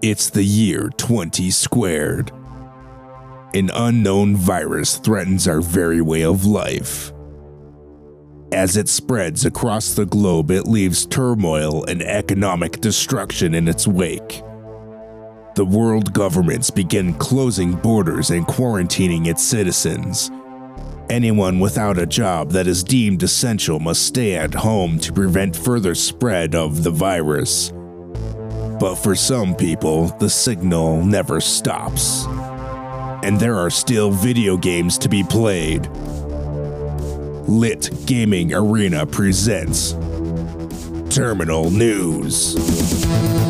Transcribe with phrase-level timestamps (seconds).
[0.00, 2.30] It's the year 20 squared.
[3.52, 7.12] An unknown virus threatens our very way of life.
[8.52, 14.44] As it spreads across the globe, it leaves turmoil and economic destruction in its wake.
[15.56, 20.30] The world governments begin closing borders and quarantining its citizens.
[21.10, 25.96] Anyone without a job that is deemed essential must stay at home to prevent further
[25.96, 27.72] spread of the virus.
[28.78, 32.26] But for some people, the signal never stops.
[33.24, 35.88] And there are still video games to be played.
[37.48, 39.92] Lit Gaming Arena presents
[41.10, 43.47] Terminal News.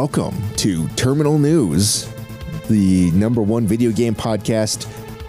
[0.00, 2.10] Welcome to Terminal News,
[2.70, 4.86] the number one video game podcast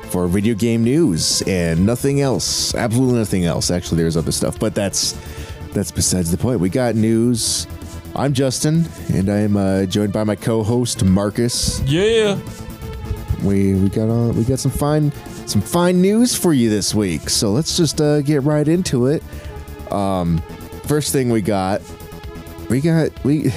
[0.10, 2.74] for video game news and nothing else.
[2.74, 3.70] Absolutely nothing else.
[3.70, 5.12] Actually, there's other stuff, but that's
[5.74, 6.62] that's besides the point.
[6.62, 7.68] We got news.
[8.16, 11.82] I'm Justin, and I'm uh, joined by my co-host Marcus.
[11.82, 12.40] Yeah.
[13.44, 15.12] We we got uh, we got some fine
[15.48, 17.30] some fine news for you this week.
[17.30, 19.22] So let's just uh, get right into it.
[19.92, 20.38] Um,
[20.86, 21.82] first thing we got,
[22.70, 23.52] we got we.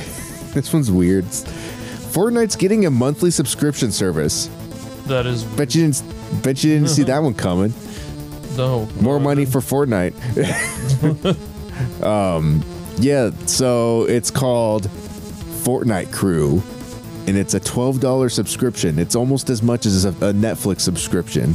[0.54, 1.24] This one's weird.
[1.24, 4.48] Fortnite's getting a monthly subscription service.
[5.06, 6.42] That is Bet you didn't.
[6.42, 7.74] Bet you didn't see that one coming.
[8.56, 10.14] no More money for Fortnite.
[12.02, 12.64] um,
[12.98, 13.30] yeah.
[13.46, 14.84] So it's called
[15.64, 16.62] Fortnite Crew,
[17.26, 18.98] and it's a twelve dollar subscription.
[18.98, 21.54] It's almost as much as a, a Netflix subscription.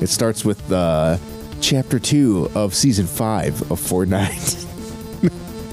[0.00, 1.16] It starts with uh,
[1.60, 4.66] chapter two of season five of Fortnite.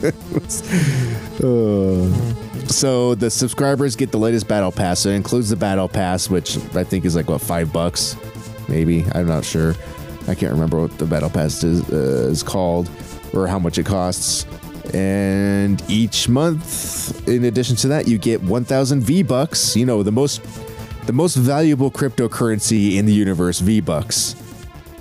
[2.67, 5.01] So the subscribers get the latest battle pass.
[5.01, 8.17] So it includes the battle pass, which I think is like what five bucks,
[8.67, 9.05] maybe.
[9.13, 9.75] I'm not sure.
[10.27, 12.89] I can't remember what the battle pass is, uh, is called
[13.33, 14.45] or how much it costs.
[14.93, 19.75] And each month, in addition to that, you get 1,000 V bucks.
[19.75, 20.41] You know the most
[21.05, 24.35] the most valuable cryptocurrency in the universe, V bucks.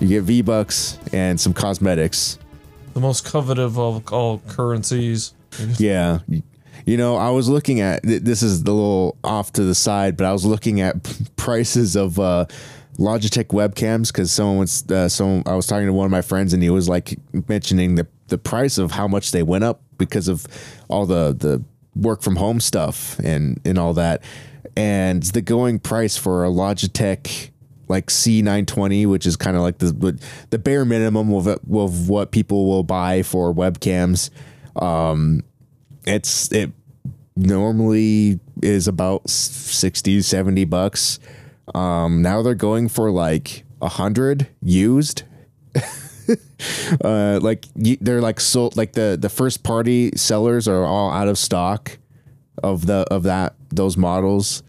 [0.00, 2.38] You get V bucks and some cosmetics.
[2.94, 5.34] The most coveted of all currencies.
[5.76, 6.20] Yeah.
[6.86, 10.26] You know, I was looking at this is a little off to the side, but
[10.26, 10.96] I was looking at
[11.36, 12.46] prices of uh,
[12.98, 16.52] Logitech webcams because someone was uh, someone I was talking to one of my friends
[16.52, 17.18] and he was like
[17.48, 20.46] mentioning the the price of how much they went up because of
[20.88, 21.62] all the the
[21.96, 24.22] work from home stuff and and all that,
[24.76, 27.50] and the going price for a Logitech
[27.88, 30.18] like C920, which is kind of like the
[30.50, 34.30] the bare minimum of, of what people will buy for webcams.
[34.76, 35.42] Um,
[36.06, 36.72] it's it
[37.36, 41.18] normally is about 60 70 bucks.
[41.74, 45.22] Um now they're going for like a hundred used.
[47.04, 51.36] Uh like they're like sold like the the first party sellers are all out of
[51.36, 51.98] stock
[52.62, 54.62] of the of that those models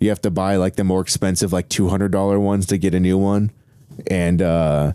[0.00, 3.18] you have to buy like the more expensive like $200 ones to get a new
[3.18, 3.52] one
[4.06, 4.92] and uh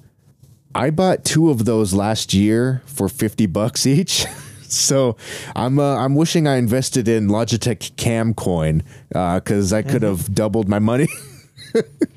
[0.74, 4.26] I bought two of those last year for 50 bucks each.
[4.68, 5.16] so
[5.56, 8.84] I'm uh, I'm wishing I invested in Logitech Camcoin
[9.16, 11.08] uh, cuz I could have doubled my money.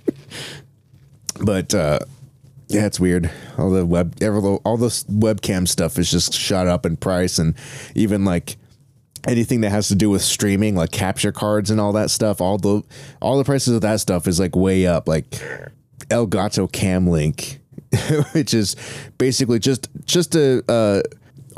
[1.40, 2.00] but uh
[2.66, 3.30] yeah, it's weird.
[3.56, 4.16] All the web
[4.64, 7.54] all this webcam stuff is just shot up in price and
[7.94, 8.56] even like
[9.26, 12.58] anything that has to do with streaming like capture cards and all that stuff all
[12.58, 12.82] the
[13.20, 15.30] all the prices of that stuff is like way up like
[16.10, 17.60] Elgato Cam Link
[18.32, 18.76] which is
[19.16, 21.02] basically just just a uh,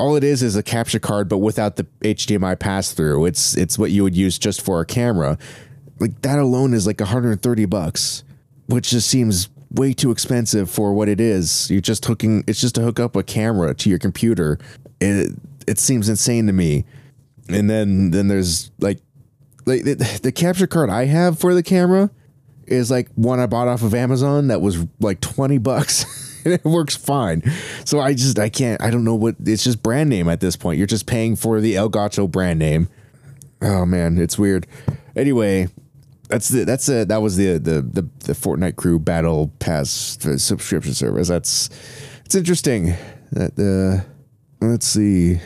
[0.01, 3.25] all it is is a capture card, but without the HDMI pass through.
[3.25, 5.37] It's it's what you would use just for a camera.
[5.99, 8.23] Like that alone is like 130 bucks,
[8.65, 11.69] which just seems way too expensive for what it is.
[11.69, 12.43] You're just hooking.
[12.47, 14.57] It's just to hook up a camera to your computer.
[14.99, 15.33] It
[15.67, 16.85] it seems insane to me.
[17.53, 18.99] And then then there's like
[19.65, 22.09] like the, the capture card I have for the camera
[22.67, 26.63] is like one I bought off of Amazon that was like 20 bucks and it
[26.63, 27.43] works fine.
[27.85, 30.55] So I just I can't I don't know what it's just brand name at this
[30.55, 30.77] point.
[30.77, 32.89] You're just paying for the Elgato brand name.
[33.61, 34.65] Oh man, it's weird.
[35.15, 35.67] Anyway,
[36.29, 40.93] that's the that's the that was the the the, the Fortnite crew battle pass subscription
[40.93, 41.27] service.
[41.27, 41.69] That's
[42.25, 42.95] it's interesting.
[43.31, 45.39] That uh let's see.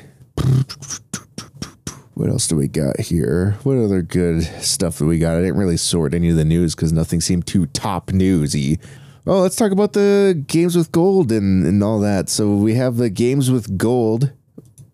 [2.15, 3.57] What else do we got here?
[3.63, 5.35] What other good stuff that we got?
[5.35, 8.79] I didn't really sort any of the news because nothing seemed too top newsy.
[9.27, 12.29] Oh, let's talk about the games with gold and, and all that.
[12.29, 14.31] So we have the games with gold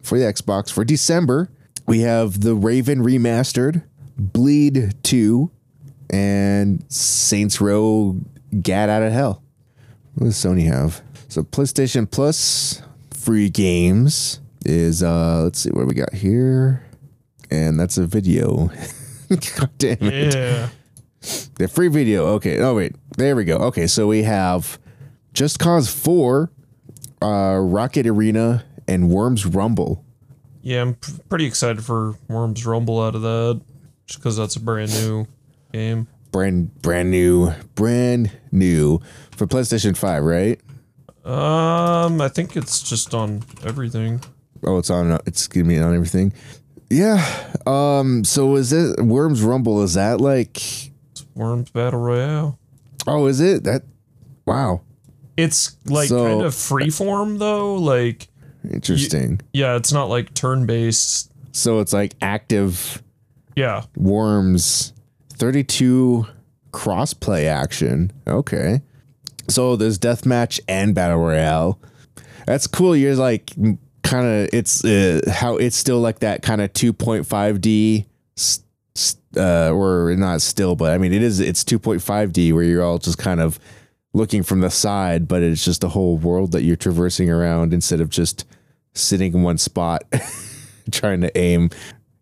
[0.02, 1.50] for the Xbox for December.
[1.86, 3.84] We have the Raven remastered,
[4.18, 5.52] Bleed 2,
[6.10, 8.20] and Saints Row
[8.62, 9.44] Gat Out of Hell.
[10.16, 11.04] What does Sony have?
[11.28, 12.82] So PlayStation Plus
[13.12, 16.84] free games is uh let's see what we got here.
[17.52, 18.72] And that's a video.
[19.30, 20.34] God damn it.
[20.34, 20.70] Yeah.
[21.56, 22.26] The free video.
[22.36, 22.60] Okay.
[22.60, 22.96] Oh wait.
[23.18, 23.58] There we go.
[23.58, 24.80] Okay, so we have
[25.34, 26.50] Just Cause 4,
[27.22, 30.04] uh Rocket Arena, and Worms Rumble.
[30.62, 33.62] Yeah, I'm p- pretty excited for Worms Rumble out of that.
[34.08, 35.28] Just because that's a brand new
[35.72, 36.08] game.
[36.32, 37.52] Brand brand new.
[37.76, 39.00] Brand new
[39.32, 40.60] for PlayStation 5, right?
[41.26, 44.22] Um, I think it's just on everything.
[44.64, 45.20] Oh, it's on.
[45.26, 46.34] It's gonna be on everything.
[46.92, 47.26] Yeah.
[47.66, 48.24] Um.
[48.24, 49.82] So is it Worms Rumble?
[49.84, 50.58] Is that like?
[51.12, 52.60] It's Worms Battle Royale.
[53.08, 53.84] Oh, is it that?
[54.46, 54.82] Wow.
[55.38, 57.76] It's like So- kind of freeform though.
[57.76, 58.28] Like,
[58.70, 59.40] Interesting.
[59.54, 61.32] yeah, it's not like turn based.
[61.54, 63.02] so it's like active
[63.56, 64.94] Yeah, Worms,
[65.34, 66.26] thirty-two
[66.72, 68.12] crossplay action.
[68.28, 68.82] Okay.
[69.50, 71.80] So there's deathmatch and battle royale.
[72.46, 72.96] That's cool.
[72.96, 73.52] You're like
[74.12, 78.06] kind of it's uh, how it's still like that kind of 2.5D
[79.38, 83.18] uh or not still but I mean it is it's 2.5D where you're all just
[83.18, 83.60] kind of
[84.14, 88.02] looking from the side but it's just a whole world that you're traversing around instead
[88.02, 88.46] of just
[88.94, 90.04] sitting in one spot
[90.92, 91.70] trying to aim.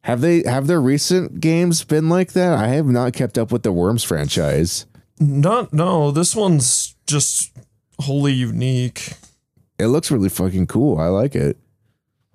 [0.04, 2.58] Have they have their recent games been like that?
[2.58, 4.86] I have not kept up with the Worms franchise.
[5.20, 6.12] not no.
[6.12, 7.52] This one's just
[8.00, 9.14] wholly unique.
[9.78, 10.98] It looks really fucking cool.
[10.98, 11.58] I like it.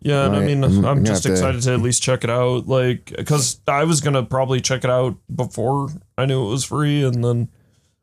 [0.05, 2.23] Yeah, and I Right, mean, I'm- I'm just have to- excited to at least check
[2.25, 2.69] it out.
[2.69, 7.03] Like, because I was gonna probably check it out before I knew it was free,
[7.03, 7.49] and then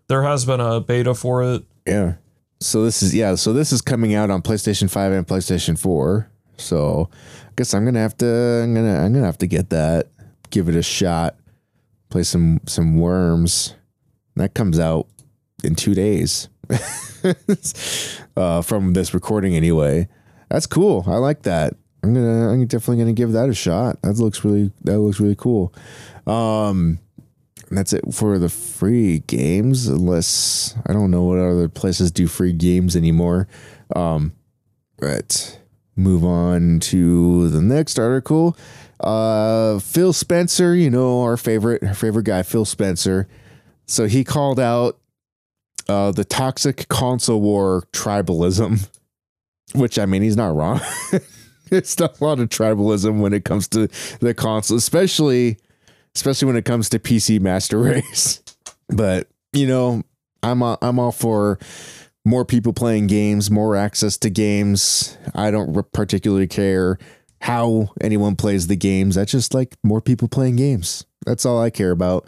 [0.08, 1.64] there has been a beta for it.
[1.88, 2.16] Yeah.
[2.60, 6.28] So this is yeah, so this is coming out on PlayStation 5 and PlayStation 4.
[6.58, 7.10] So
[7.48, 10.10] I guess I'm gonna have to I'm gonna I'm gonna have to get that.
[10.50, 11.36] Give it a shot.
[12.10, 13.76] Play some some worms.
[14.36, 15.08] That comes out
[15.64, 16.50] in two days.
[18.38, 20.08] uh, from this recording anyway.
[20.50, 21.04] That's cool.
[21.08, 21.74] I like that.
[22.04, 24.02] I'm gonna I'm definitely gonna give that a shot.
[24.02, 25.74] That looks really that looks really cool.
[26.26, 27.00] Um
[27.72, 32.54] that's it for the free games, unless I don't know what other places do free
[32.54, 33.48] games anymore.
[33.96, 34.34] Um,
[34.98, 35.60] but
[35.96, 38.58] move on to the next article.
[39.00, 43.28] Uh, Phil Spencer, you know our favorite, our favorite guy, Phil Spencer.
[43.88, 45.00] So he called out
[45.88, 48.90] uh, the toxic console war tribalism,
[49.74, 50.82] which I mean he's not wrong.
[51.78, 53.88] it's not a lot of tribalism when it comes to
[54.20, 55.58] the console, especially
[56.16, 58.42] especially when it comes to PC Master Race.
[58.90, 60.04] But you know,
[60.44, 61.60] I'm all, I'm all for
[62.26, 65.18] more people playing games, more access to games.
[65.34, 67.00] I don't particularly care
[67.42, 69.18] how anyone plays the games.
[69.18, 71.06] I just like more people playing games.
[71.26, 72.28] That's all I care about.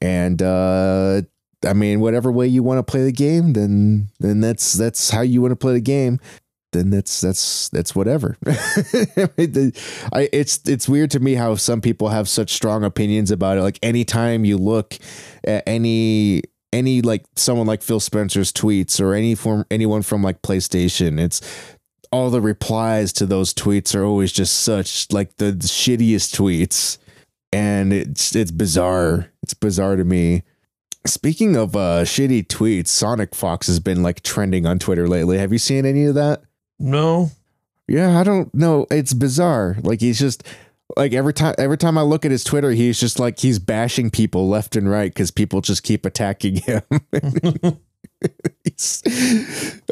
[0.00, 1.22] And uh
[1.66, 5.22] I mean, whatever way you want to play the game, then then that's that's how
[5.22, 6.20] you want to play the game.
[6.72, 8.36] Then that's that's that's whatever.
[8.46, 13.62] I it's it's weird to me how some people have such strong opinions about it.
[13.62, 14.96] Like anytime you look
[15.44, 20.42] at any any like someone like Phil Spencer's tweets or any form anyone from like
[20.42, 21.40] PlayStation, it's
[22.10, 26.98] all the replies to those tweets are always just such like the shittiest tweets,
[27.52, 29.30] and it's it's bizarre.
[29.42, 30.42] It's bizarre to me.
[31.06, 35.38] Speaking of uh shitty tweets, Sonic Fox has been like trending on Twitter lately.
[35.38, 36.42] Have you seen any of that?
[36.78, 37.30] No,
[37.86, 38.86] Yeah, I don't know.
[38.90, 39.76] It's bizarre.
[39.82, 40.46] Like he's just
[40.96, 44.10] like every time every time I look at his Twitter, he's just like he's bashing
[44.10, 46.82] people left and right because people just keep attacking him.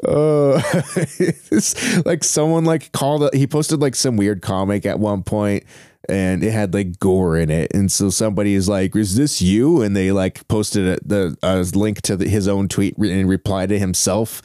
[0.06, 0.60] Uh,
[1.18, 5.64] it's like someone like called he posted like some weird comic at one point
[6.08, 9.82] and it had like gore in it and so somebody is like is this you
[9.82, 13.66] and they like posted a, the a link to the, his own tweet and reply
[13.66, 14.42] to himself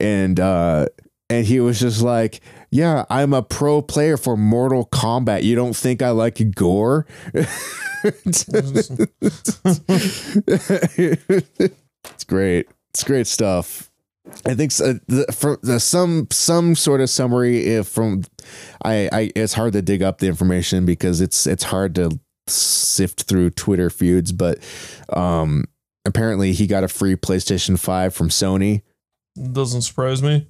[0.00, 0.86] and uh
[1.34, 5.42] and he was just like yeah i'm a pro player for mortal kombat.
[5.42, 7.06] You don't think i like gore?
[12.12, 12.68] It's great.
[12.92, 13.90] It's great stuff.
[14.46, 18.22] I think so, the, for the some some sort of summary if from
[18.82, 23.24] I, I it's hard to dig up the information because it's it's hard to sift
[23.24, 24.58] through Twitter feuds but
[25.10, 25.64] um
[26.06, 28.82] apparently he got a free PlayStation 5 from Sony
[29.36, 30.46] Doesn't surprise me.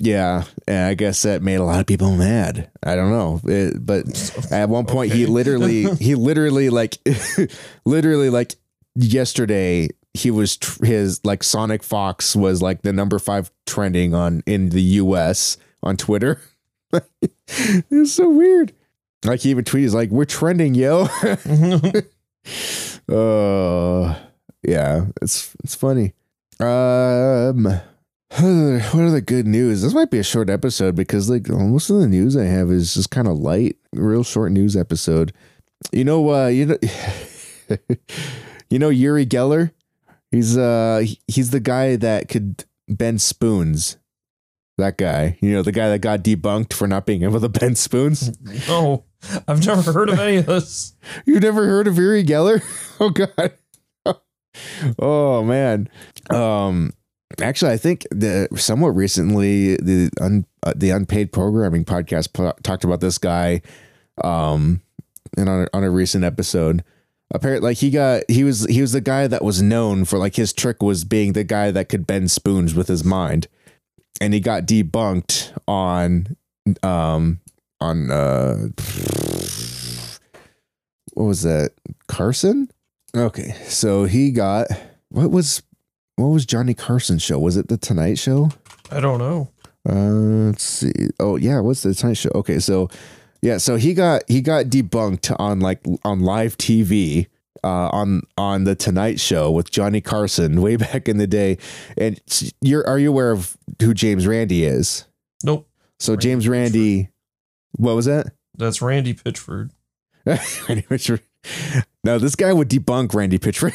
[0.00, 2.68] Yeah, and I guess that made a lot of people mad.
[2.82, 4.06] I don't know, It- but
[4.50, 6.98] at one point he literally, he literally like,
[7.84, 8.56] literally like
[8.96, 14.42] yesterday he was tr- his like Sonic Fox was like the number five trending on
[14.46, 15.56] in the U.S.
[15.82, 16.40] on Twitter.
[17.48, 18.72] it's so weird.
[19.24, 21.06] Like he even tweeted like we're trending, yo.
[23.08, 24.18] Uh,
[24.62, 26.14] yeah, it's it's funny.
[26.60, 27.64] Um,
[28.30, 29.82] what are the good news?
[29.82, 32.94] This might be a short episode because like most of the news I have is
[32.94, 35.32] just kind of light, real short news episode.
[35.92, 36.78] You know, uh, you know,
[38.70, 39.72] you know Yuri Geller.
[40.30, 43.96] He's uh he's the guy that could bend spoons.
[44.78, 47.78] That guy, you know, the guy that got debunked for not being able to bend
[47.78, 48.36] spoons.
[48.68, 49.04] No,
[49.48, 50.94] I've never heard of any of this.
[51.24, 52.62] You've never heard of Yuri Geller?
[53.00, 53.52] Oh god.
[54.98, 55.88] oh man.
[56.30, 56.92] Um
[57.40, 62.84] actually I think the somewhat recently the un, uh, the unpaid programming podcast po- talked
[62.84, 63.62] about this guy
[64.22, 64.80] um
[65.36, 66.84] and on a, on a recent episode
[67.34, 70.36] apparently like he got he was he was the guy that was known for like
[70.36, 73.48] his trick was being the guy that could bend spoons with his mind
[74.20, 76.36] and he got debunked on
[76.84, 77.40] um
[77.80, 78.68] on uh
[81.16, 81.72] what was that
[82.08, 82.70] Carson?
[83.16, 84.66] Okay, so he got
[85.08, 85.62] what was
[86.16, 87.38] what was Johnny Carson's show?
[87.38, 88.50] Was it the Tonight Show?
[88.90, 89.50] I don't know.
[89.88, 90.92] Uh, let's see.
[91.18, 92.30] Oh yeah, what's the Tonight Show?
[92.34, 92.90] Okay, so
[93.40, 97.28] yeah, so he got he got debunked on like on live TV
[97.64, 101.56] uh, on on the Tonight Show with Johnny Carson way back in the day.
[101.96, 102.20] And
[102.60, 105.06] you're are you aware of who James Randi is?
[105.42, 105.66] Nope.
[105.98, 107.08] So Randi James Randi,
[107.72, 108.26] what was that?
[108.58, 109.70] That's Randy Pitchford.
[110.26, 111.20] Randy Pitchford.
[112.04, 113.72] No, this guy would debunk Randy Pitchford.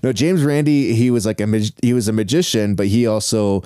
[0.02, 3.62] no, James Randi, he was like a mag- he was a magician, but he also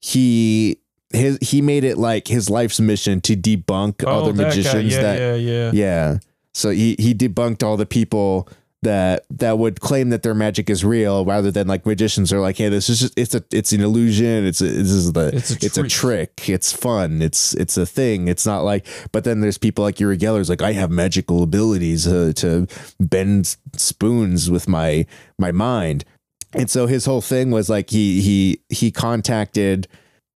[0.00, 0.78] he
[1.12, 4.48] his he made it like his life's mission to debunk Oh, other that guy.
[4.48, 5.70] magicians Yeah, that yeah, yeah.
[5.72, 6.18] yeah.
[6.52, 8.48] So he he debunked all the people
[8.84, 12.56] that that would claim that their magic is real rather than like magicians are like
[12.56, 14.46] hey this is just it's a it's an illusion.
[14.46, 16.36] It's a this is the It's a it's a trick.
[16.36, 16.48] trick.
[16.48, 17.20] It's fun.
[17.20, 18.28] It's it's a thing.
[18.28, 22.06] It's not like but then there's people like Yuri Geller's like I have magical abilities
[22.06, 22.66] uh, to
[23.00, 25.06] bend spoons with my
[25.38, 26.04] my mind.
[26.52, 29.88] And so his whole thing was like he he he contacted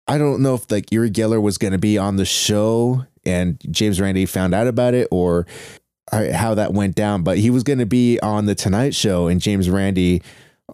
[0.08, 3.60] I don't know if like Yuri Geller was going to be on the show and
[3.70, 5.46] James Randi found out about it or
[6.12, 9.40] how that went down, but he was going to be on the Tonight Show and
[9.40, 10.22] James Randi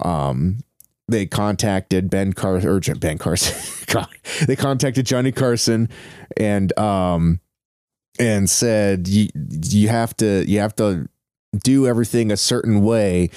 [0.03, 0.59] um
[1.07, 3.55] they contacted Ben Carson Ben Carson.
[4.49, 5.89] They contacted Johnny Carson
[6.37, 7.39] and um
[8.19, 11.09] and said you you have to you have to
[11.63, 13.31] do everything a certain way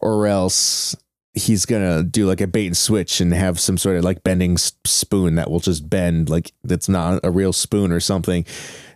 [0.00, 0.96] or else
[1.34, 4.56] he's gonna do like a bait and switch and have some sort of like bending
[4.58, 8.44] spoon that will just bend like that's not a real spoon or something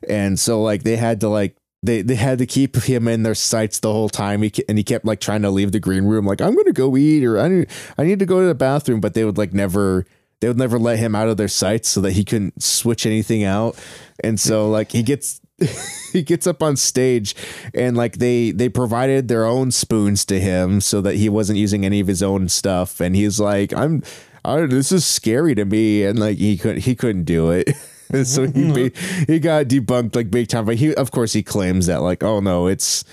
[0.09, 3.35] and so like they had to like they they had to keep him in their
[3.35, 4.42] sights the whole time.
[4.42, 6.97] He, and he kept like trying to leave the green room like i'm gonna go
[6.97, 7.68] eat or i need
[7.99, 10.06] i need to go to the bathroom but they would like never
[10.40, 13.45] they would never let him out of their sights so that he couldn't switch anything
[13.45, 13.76] out.
[14.23, 14.73] And so mm.
[14.73, 15.40] like he gets
[16.12, 17.35] he gets up on stage
[17.75, 21.87] and like they they provided their own spoons to him so that he wasn't using
[21.87, 23.00] any of his own stuff.
[23.00, 24.02] And he's like i'm
[24.45, 27.71] I, this is scary to me and like he couldn't he couldn't do it
[28.25, 28.97] so he made,
[29.27, 32.41] he got debunked like big time but he of course he claims that like oh
[32.41, 33.05] no it's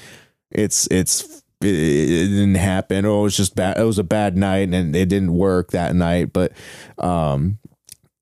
[0.51, 3.05] it's it's it, it didn't happen.
[3.05, 5.95] Or it was just bad it was a bad night and it didn't work that
[5.95, 6.33] night.
[6.33, 6.53] But
[6.97, 7.59] um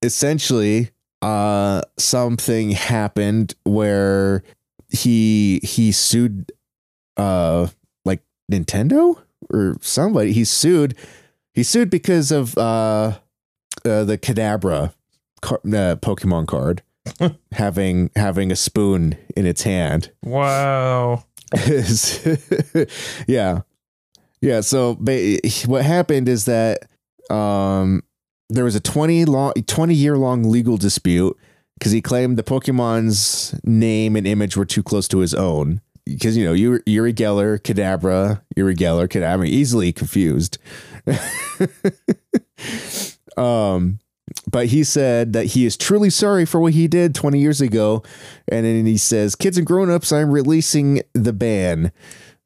[0.01, 4.43] essentially uh something happened where
[4.89, 6.51] he he sued
[7.17, 7.67] uh
[8.05, 10.33] like Nintendo or somebody.
[10.33, 10.95] He sued
[11.53, 13.17] he sued because of uh,
[13.85, 14.93] uh the Kadabra
[15.41, 16.81] car- uh, Pokemon card
[17.51, 21.25] having having a spoon in its hand Wow.
[23.27, 23.61] yeah
[24.41, 26.87] yeah so ba- what happened is that
[27.29, 28.03] um
[28.49, 31.37] there was a 20 long 20 year long legal dispute
[31.77, 36.37] because he claimed the pokemon's name and image were too close to his own because
[36.37, 40.57] you know Yuri, Yuri Geller, Kadabra, Yuri Geller, Kadabra, easily confused.
[43.37, 43.99] um,
[44.49, 48.03] but he said that he is truly sorry for what he did 20 years ago,
[48.47, 51.91] and then he says, "Kids and grown-ups, I'm releasing the ban.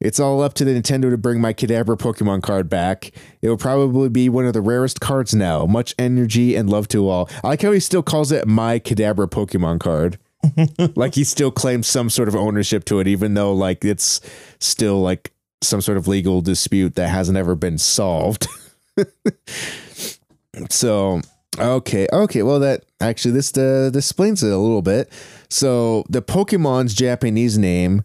[0.01, 3.11] It's all up to the Nintendo to bring my Kadabra Pokemon card back.
[3.41, 5.65] It will probably be one of the rarest cards now.
[5.65, 7.29] Much energy and love to all.
[7.43, 10.17] I like how he still calls it my Kadabra Pokemon card."
[10.95, 14.21] like he still claims some sort of ownership to it, even though like it's
[14.59, 15.31] still like
[15.63, 18.47] some sort of legal dispute that hasn't ever been solved.
[20.69, 21.21] So
[21.59, 22.43] okay, okay.
[22.43, 25.11] Well, that actually this uh, this explains it a little bit.
[25.49, 28.03] So the Pokemon's Japanese name,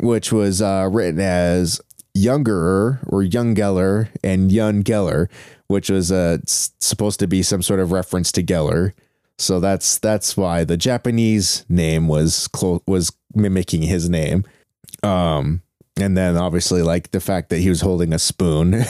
[0.00, 1.80] which was uh, written as
[2.14, 5.28] Younger or Young Geller and Yun Geller,
[5.68, 8.92] which was uh, supposed to be some sort of reference to Geller.
[9.38, 14.44] So that's that's why the Japanese name was clo- was mimicking his name.
[15.02, 15.62] Um,
[15.96, 18.84] and then obviously like the fact that he was holding a spoon.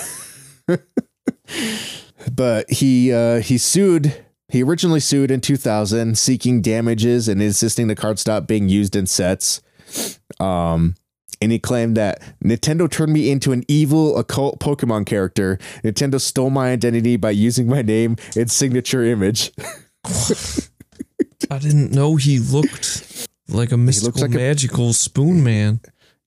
[2.32, 4.24] but he uh, he sued.
[4.48, 9.06] He originally sued in 2000, seeking damages and insisting the card stop being used in
[9.06, 9.60] sets.
[10.40, 10.96] Um,
[11.40, 15.56] and he claimed that Nintendo turned me into an evil occult Pokemon character.
[15.84, 19.52] Nintendo stole my identity by using my name and signature image.
[20.04, 25.80] I didn't know he looked like a mystical, like a- magical spoon man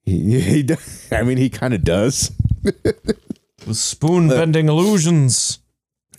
[0.04, 0.68] He, he
[1.12, 2.32] I mean, he kind of does.
[2.64, 5.60] with spoon bending illusions.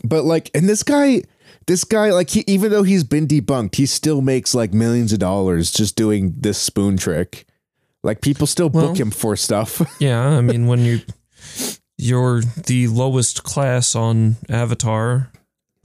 [0.05, 1.23] But like, and this guy,
[1.67, 5.19] this guy, like, he even though he's been debunked, he still makes like millions of
[5.19, 7.47] dollars just doing this spoon trick.
[8.03, 9.81] Like, people still book him for stuff.
[9.99, 11.01] Yeah, I mean when you
[11.97, 15.31] you're the lowest class on Avatar,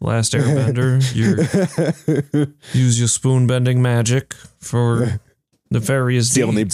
[0.02, 5.20] Last Airbender, you use your spoon bending magic for
[5.70, 6.66] the various the only-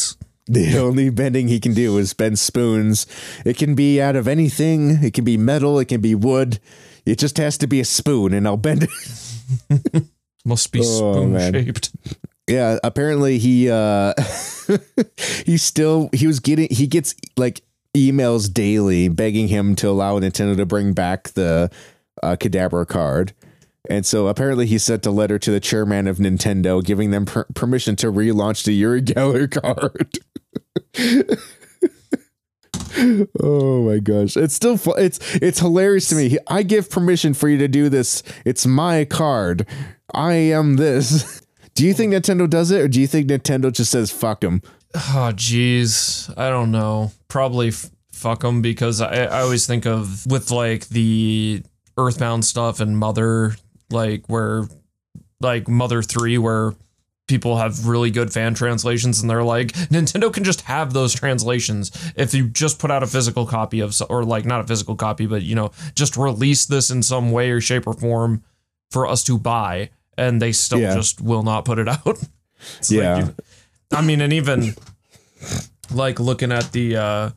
[0.47, 3.07] the only bending he can do is bend spoons.
[3.45, 5.03] It can be out of anything.
[5.03, 5.79] It can be metal.
[5.79, 6.59] It can be wood.
[7.05, 10.03] It just has to be a spoon, and I'll bend it.
[10.45, 11.91] Must be Oh, spoon shaped.
[12.47, 14.13] Yeah, apparently he uh
[15.45, 17.61] he still he was getting he gets like
[17.95, 21.71] emails daily begging him to allow Nintendo to bring back the
[22.21, 23.33] uh Kadabra card.
[23.89, 27.45] And so apparently he sent a letter to the chairman of Nintendo giving them per-
[27.55, 30.19] permission to relaunch the Yuri Geller card.
[33.41, 34.37] Oh my gosh.
[34.37, 36.37] It's still fu- it's it's hilarious to me.
[36.47, 38.23] I give permission for you to do this.
[38.45, 39.67] It's my card.
[40.13, 41.41] I am this.
[41.75, 44.61] Do you think Nintendo does it or do you think Nintendo just says fuck them?
[44.95, 46.33] Oh, ah, jeez.
[46.37, 47.11] I don't know.
[47.27, 51.63] Probably f- fuck them because I, I always think of with like the
[51.97, 53.55] Earthbound stuff and Mother,
[53.89, 54.67] like where,
[55.41, 56.73] like Mother 3, where
[57.27, 61.91] people have really good fan translations and they're like, Nintendo can just have those translations
[62.15, 65.25] if you just put out a physical copy of, or like not a physical copy,
[65.25, 68.43] but you know, just release this in some way or shape or form
[68.91, 69.89] for us to buy.
[70.17, 70.93] And they still Yeah.
[70.93, 72.17] just will not put it out.
[72.77, 73.17] It's Yeah.
[73.17, 73.35] you-
[73.91, 74.75] I mean, and even
[75.91, 77.29] like looking at the uh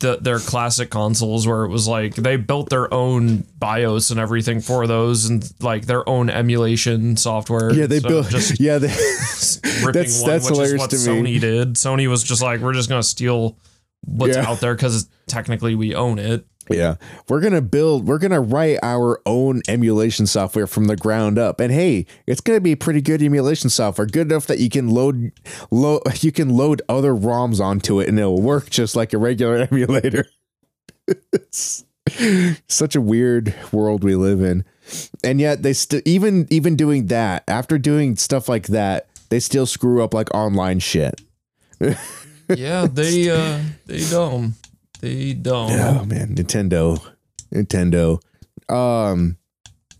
[0.00, 4.60] the, their classic consoles where it was like they built their own BIOS and everything
[4.60, 7.72] for those and like their own emulation software.
[7.72, 8.88] Yeah, they instead built just Yeah, they
[9.84, 11.36] ripping that's- one, that's which is hilarious what to me.
[11.36, 11.74] Sony did.
[11.76, 13.56] Sony was just like, we're just gonna steal
[14.04, 14.46] what's Yeah.
[14.48, 16.44] out there because technically we own it.
[16.70, 16.96] Yeah.
[17.28, 21.38] We're going to build, we're going to write our own emulation software from the ground
[21.38, 21.60] up.
[21.60, 24.88] And hey, it's going to be pretty good emulation software, good enough that you can
[24.88, 25.32] load
[25.70, 29.56] load you can load other ROMs onto it and it'll work just like a regular
[29.70, 30.26] emulator.
[31.32, 31.84] it's
[32.68, 34.64] such a weird world we live in.
[35.24, 39.66] And yet they still even even doing that, after doing stuff like that, they still
[39.66, 41.20] screw up like online shit.
[42.48, 44.56] Yeah, they uh they dumb.
[45.02, 45.70] They dumb.
[45.72, 46.98] Oh man, Nintendo,
[47.52, 48.20] Nintendo.
[48.72, 49.36] Um,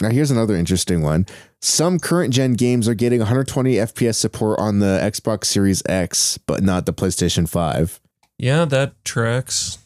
[0.01, 1.27] now here's another interesting one.
[1.61, 6.63] Some current gen games are getting 120 FPS support on the Xbox Series X, but
[6.63, 8.01] not the PlayStation 5.
[8.39, 9.79] Yeah, that tracks.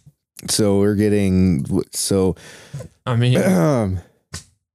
[0.48, 2.37] So we're getting so
[3.07, 3.98] I mean, um,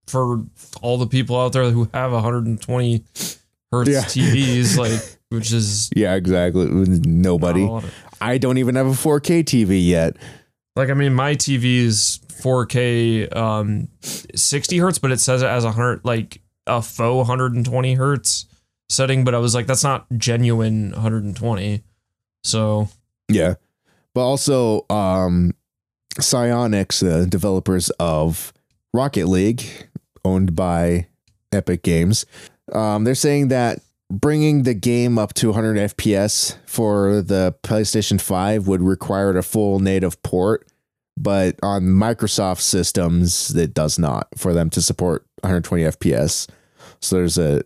[0.08, 0.44] for
[0.82, 3.04] all the people out there who have 120
[3.72, 4.02] hertz Yeah.
[4.02, 6.66] TVs, like which is yeah, exactly.
[6.68, 7.68] Nobody.
[8.22, 10.16] Not a lot of- I don't even have a 4K TV yet.
[10.76, 15.64] like I mean, my TV is 4K, um, 60 hertz, but it says it as
[15.66, 18.46] a hundred, like a faux 120 hertz
[18.90, 19.24] setting.
[19.24, 21.84] But I was like, that's not genuine 120.
[22.44, 22.88] So
[23.28, 23.56] Yeah.
[24.14, 25.54] But also, um,
[26.16, 28.52] Psyonix, the developers of
[28.94, 29.64] Rocket League,
[30.26, 31.08] owned by
[31.54, 32.26] Epic Games,
[32.74, 33.80] um, they're saying that
[34.12, 39.80] bringing the game up to 100 FPS for the PlayStation 5 would require a full
[39.80, 40.68] native port.
[41.18, 46.48] But on Microsoft systems, it does not for them to support 120 FPS.
[47.00, 47.64] So there's a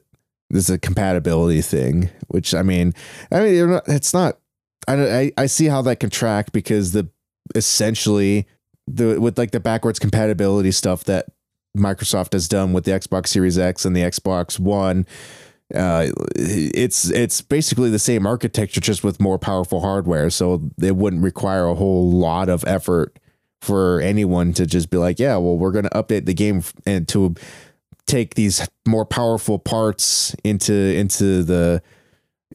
[0.49, 2.93] there's a compatibility thing, which I mean,
[3.31, 4.39] I mean, not- it's not
[4.87, 7.07] I, I I see how that can track because the
[7.53, 8.47] essentially
[8.87, 11.27] the with like the backwards compatibility stuff that
[11.77, 15.05] Microsoft has done with the Xbox Series X and the Xbox One
[15.73, 20.29] uh it's it's basically the same architecture just with more powerful hardware.
[20.29, 23.17] So it wouldn't require a whole lot of effort
[23.61, 27.07] for anyone to just be like yeah well we're going to update the game and
[27.07, 27.33] to
[28.05, 31.81] take these more powerful parts into into the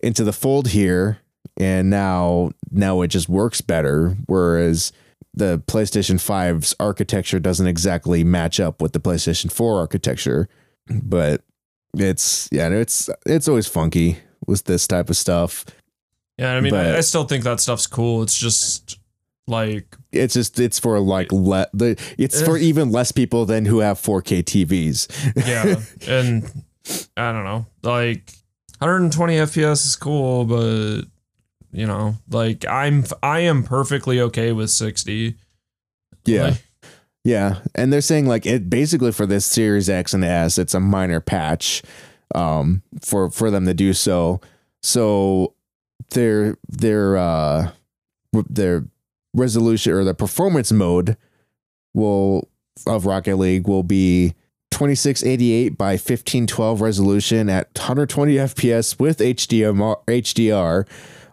[0.03, 1.19] into the fold here.
[1.57, 4.17] And now now it just works better.
[4.27, 4.93] Whereas
[5.35, 10.49] the PlayStation 5's architecture doesn't exactly match up with the PlayStation 4 architecture.
[10.89, 11.43] But
[11.97, 15.65] it's yeah it's it's always funky with this type of stuff
[16.39, 18.23] Yeah, I mean, But- I, still think that stuff's cool.
[18.23, 18.99] It's just
[19.47, 22.61] like, it's just it's for like le- the it's for Eh.
[22.61, 25.09] even less people than who have 4K TVs
[25.47, 26.45] yeah, and
[27.17, 28.33] I don't know, like
[28.79, 31.03] 120 FPS is cool, but
[31.73, 35.37] you know, like I'm I am perfectly okay with 60.
[36.27, 36.65] yeah Like,
[37.25, 40.81] Yeah, and they're saying like it basically for this Series X and S, it's a
[40.81, 41.83] minor patch
[42.35, 44.41] um for for them to do so.
[44.83, 45.55] So
[46.11, 47.71] their their uh
[48.49, 48.85] their
[49.35, 51.17] resolution or the performance mode
[51.95, 52.49] will
[52.87, 54.35] of Rocket League will be
[54.71, 60.87] 2688 by 1512 resolution at 120 FPS with HDMR HDR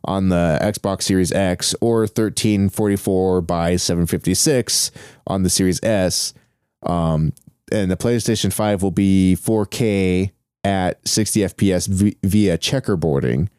[0.07, 4.91] on the Xbox Series X or 1344 by 756
[5.27, 6.33] on the Series S.
[6.83, 7.33] Um,
[7.71, 10.31] and the PlayStation 5 will be 4K
[10.63, 13.49] at 60 FPS v- via checkerboarding,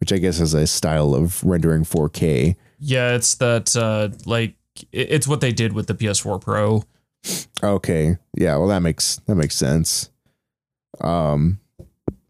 [0.00, 2.56] which I guess is a style of rendering 4K.
[2.80, 4.54] yeah, it's that uh like
[4.92, 6.84] it's what they did with the PS4 Pro.
[7.62, 8.16] Okay.
[8.36, 10.10] Yeah, well that makes that makes sense.
[11.00, 11.58] Um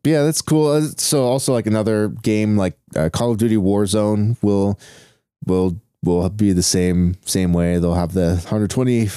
[0.04, 0.68] yeah, that's cool.
[0.68, 4.78] Uh, So also like another game like uh, Call of Duty Warzone will
[5.46, 7.78] will will be the same same way.
[7.78, 9.08] They'll have the 120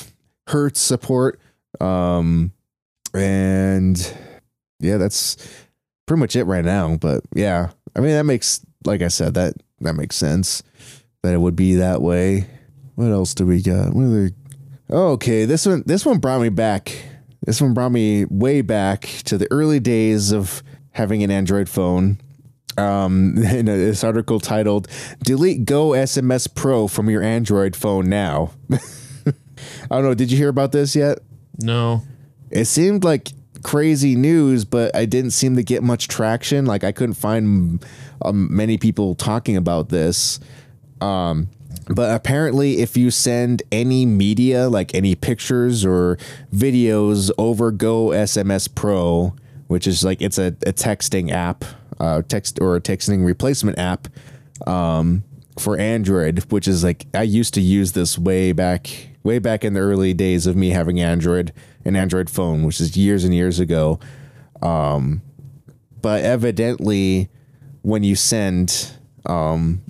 [0.48, 1.40] hertz support.
[1.80, 2.52] Um
[3.14, 3.98] and
[4.80, 5.38] yeah, that's
[6.06, 7.70] pretty much it right now, but yeah.
[7.96, 10.64] I mean that makes like I said that that makes sense
[11.24, 12.48] that it would be that way.
[12.96, 13.94] What else do we got?
[13.94, 14.32] What other
[14.90, 16.92] Okay, this one this one brought me back.
[17.46, 22.20] This one brought me way back to the early days of having an Android phone.
[22.78, 24.88] Um, in a, this article titled
[25.24, 30.14] "Delete Go SMS Pro from your Android phone now." I don't know.
[30.14, 31.20] Did you hear about this yet?
[31.60, 32.04] No.
[32.50, 33.30] It seemed like
[33.64, 36.66] crazy news, but I didn't seem to get much traction.
[36.66, 37.86] Like I couldn't find
[38.24, 40.40] um, many people talking about this.
[41.00, 41.50] Um,
[41.88, 46.18] but apparently, if you send any media, like any pictures or
[46.54, 49.34] videos, over Go SMS Pro,
[49.72, 51.64] which is like it's a, a texting app,
[51.98, 54.10] uh, text or a texting replacement app,
[54.68, 55.24] um,
[55.58, 58.90] for Android, which is like I used to use this way back,
[59.24, 61.54] way back in the early days of me having Android,
[61.86, 63.98] an Android phone, which is years and years ago.
[64.62, 65.22] Um,
[66.02, 67.30] but evidently,
[67.82, 68.92] when you send
[69.26, 69.82] um,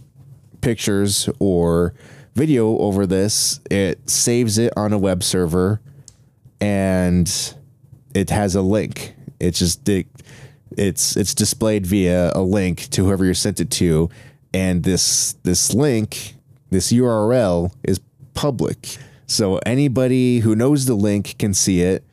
[0.61, 1.95] pictures or
[2.35, 5.81] video over this, it saves it on a web server
[6.59, 7.55] and
[8.13, 9.15] it has a link.
[9.41, 10.07] It's just it,
[10.77, 14.09] it's it's displayed via a link to whoever you sent it to,
[14.53, 16.35] and this this link,
[16.69, 17.99] this URL is
[18.33, 18.97] public.
[19.27, 22.05] So anybody who knows the link can see it.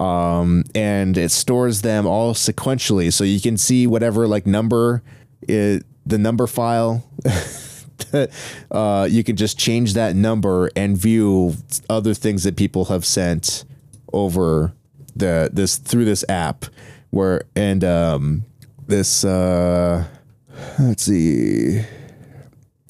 [0.00, 5.02] Um, and it stores them all sequentially, so you can see whatever like number
[5.42, 7.04] it the number file
[8.70, 11.54] uh, you can just change that number and view
[11.90, 13.64] other things that people have sent
[14.12, 14.72] over
[15.16, 16.66] the this through this app
[17.10, 18.44] where and um
[18.86, 20.04] this uh
[20.78, 21.82] let's see.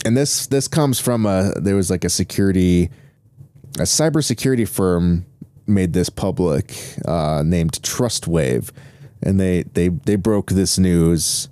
[0.04, 2.90] And this this comes from a there was like a security
[3.78, 5.26] a cybersecurity firm
[5.66, 6.74] made this public
[7.06, 8.70] uh named Trustwave.
[9.22, 11.48] And they they they broke this news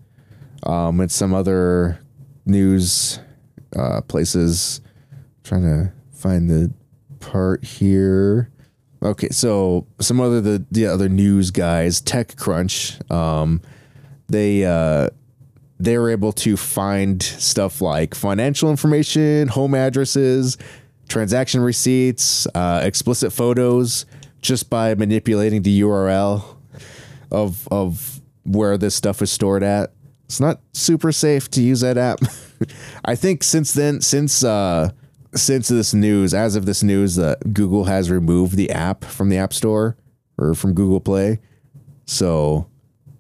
[0.65, 2.01] um and some other
[2.45, 3.21] news
[3.77, 4.81] uh places.
[5.43, 6.73] Trying to find the
[7.21, 8.51] part here
[9.05, 13.61] okay so some other the, the other news guys techcrunch um
[14.29, 15.09] they uh
[15.79, 20.57] they were able to find stuff like financial information home addresses
[21.09, 24.07] transaction receipts uh explicit photos
[24.41, 26.57] just by manipulating the url
[27.31, 29.93] of of where this stuff is stored at.
[30.27, 32.21] It's not super safe to use that app.
[33.05, 34.91] I think since then, since uh,
[35.35, 39.39] since this news, as of this news, that Google has removed the app from the
[39.39, 39.97] App Store
[40.39, 41.41] or from Google Play.
[42.07, 42.69] So,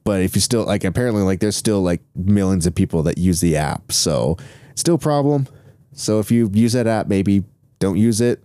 [0.04, 3.40] but if you still like, apparently, like there's still like millions of people that use
[3.40, 3.92] the app.
[3.92, 4.36] So,
[4.74, 5.46] still a problem.
[5.92, 7.44] So if you use that app, maybe
[7.78, 8.42] don't use it.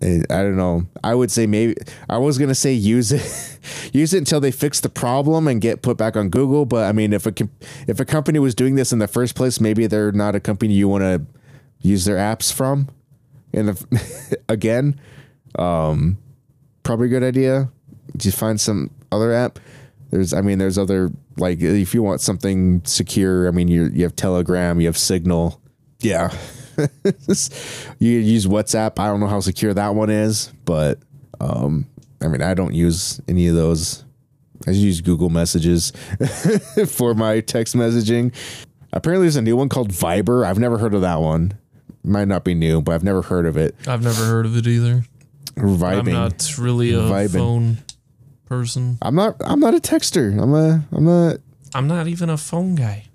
[0.00, 0.86] Eh, I don't know.
[1.02, 1.76] I would say maybe
[2.08, 3.58] I was gonna say use it,
[3.92, 6.64] use it until they fix the problem and get put back on Google.
[6.64, 7.32] But I mean, if a
[7.86, 10.74] if a company was doing this in the first place, maybe they're not a company
[10.74, 11.26] you want to
[11.80, 12.88] use their apps from.
[13.54, 13.78] And
[14.48, 15.00] again,
[15.58, 16.18] um,
[16.82, 17.70] probably a good idea.
[18.22, 19.58] You find some other app?
[20.10, 23.48] There's, I mean, there's other like if you want something secure.
[23.48, 25.60] I mean, you you have Telegram, you have Signal.
[26.00, 26.32] Yeah,
[27.98, 28.98] you use WhatsApp.
[28.98, 30.98] I don't know how secure that one is, but
[31.40, 31.86] um,
[32.22, 34.04] I mean, I don't use any of those.
[34.66, 35.92] I just use Google Messages
[36.88, 38.34] for my text messaging.
[38.92, 40.46] Apparently, there's a new one called Viber.
[40.46, 41.58] I've never heard of that one.
[42.04, 43.74] Might not be new, but I've never heard of it.
[43.88, 45.04] I've never heard of it either.
[45.56, 45.98] Vibing.
[46.08, 47.32] I'm not really a Vibing.
[47.32, 47.78] phone
[48.46, 48.98] person.
[49.00, 49.36] I'm not.
[49.40, 50.38] I'm not a texter.
[50.40, 50.84] I'm a.
[50.92, 51.36] I'm not.
[51.74, 53.06] I'm not even a phone guy.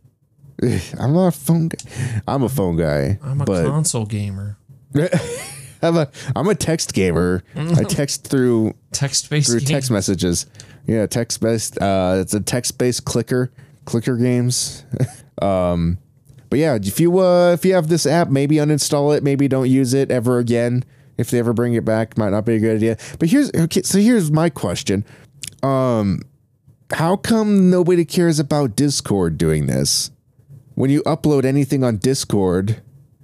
[1.00, 1.68] I'm not a phone.
[1.70, 2.22] Guy.
[2.28, 3.20] I'm a phone guy.
[3.24, 4.58] I'm a console gamer.
[5.82, 6.10] I'm a.
[6.36, 7.44] I'm a text gamer.
[7.56, 9.68] I text through Text based through game.
[9.68, 10.46] text messages.
[10.88, 11.80] Yeah, text based.
[11.80, 13.52] Uh, it's a text based clicker.
[13.86, 14.84] Clicker games.
[15.42, 15.98] um,
[16.50, 19.24] but yeah, if you uh, if you have this app, maybe uninstall it.
[19.24, 20.84] Maybe don't use it ever again.
[21.18, 22.98] If they ever bring it back, might not be a good idea.
[23.20, 23.82] But here's okay.
[23.84, 25.06] So here's my question.
[25.62, 26.22] Um,
[26.92, 30.12] how come nobody cares about Discord doing this?
[30.76, 32.82] When you upload anything on Discord,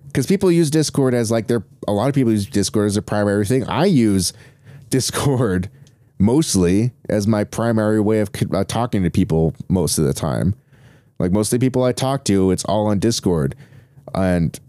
[0.07, 3.01] because people use Discord as like their a lot of people use Discord as their
[3.01, 3.63] primary thing.
[3.65, 4.33] I use
[4.89, 5.69] Discord
[6.19, 10.55] mostly as my primary way of uh, talking to people most of the time.
[11.19, 13.55] Like most of the people I talk to, it's all on Discord,
[14.13, 14.59] and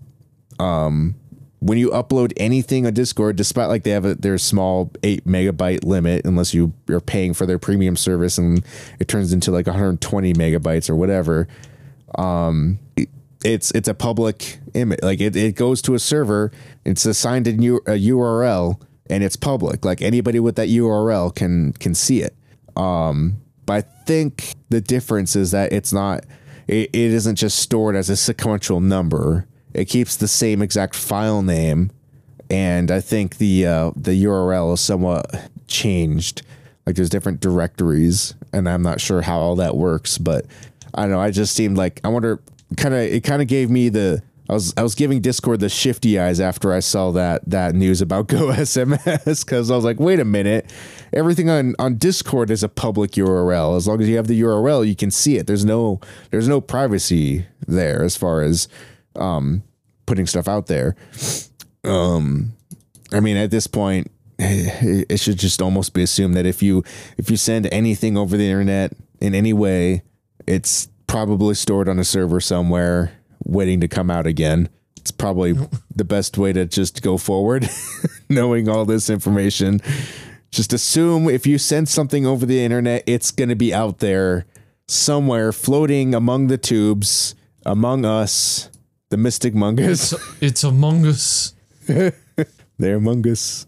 [0.58, 1.14] um,
[1.60, 5.84] when you upload anything on Discord, despite like they have a, their small eight megabyte
[5.84, 8.64] limit, unless you are paying for their premium service and
[9.00, 11.48] it turns into like 120 megabytes or whatever.
[12.16, 13.08] Um, it-
[13.44, 14.98] it's it's a public image.
[15.02, 16.50] Like it, it goes to a server.
[16.84, 19.84] It's assigned a, new, a URL and it's public.
[19.84, 22.34] Like anybody with that URL can can see it.
[22.76, 26.24] Um, but I think the difference is that it's not.
[26.68, 29.46] It, it isn't just stored as a sequential number.
[29.74, 31.90] It keeps the same exact file name,
[32.48, 36.42] and I think the uh, the URL is somewhat changed.
[36.86, 40.46] Like there's different directories, and I'm not sure how all that works, but
[40.94, 41.20] I don't know.
[41.20, 42.40] I just seemed like I wonder.
[42.76, 44.22] Kind of, it kind of gave me the.
[44.48, 48.00] I was I was giving Discord the shifty eyes after I saw that that news
[48.00, 50.72] about Go SMS because I was like, wait a minute,
[51.12, 53.76] everything on on Discord is a public URL.
[53.76, 55.46] As long as you have the URL, you can see it.
[55.46, 58.68] There's no there's no privacy there as far as
[59.16, 59.62] um,
[60.06, 60.96] putting stuff out there.
[61.84, 62.52] Um,
[63.12, 66.84] I mean, at this point, it it should just almost be assumed that if you
[67.16, 70.02] if you send anything over the internet in any way,
[70.46, 73.12] it's probably stored on a server somewhere,
[73.46, 74.68] waiting to come out again.
[74.96, 75.54] It's probably
[75.94, 77.68] the best way to just go forward,
[78.28, 79.80] knowing all this information.
[80.50, 84.46] Just assume if you send something over the internet, it's going to be out there
[84.88, 88.70] somewhere, floating among the tubes, among us,
[89.10, 90.12] the Mystic Mungus.
[90.12, 91.54] It's, it's Among Us.
[92.78, 93.66] They're among us.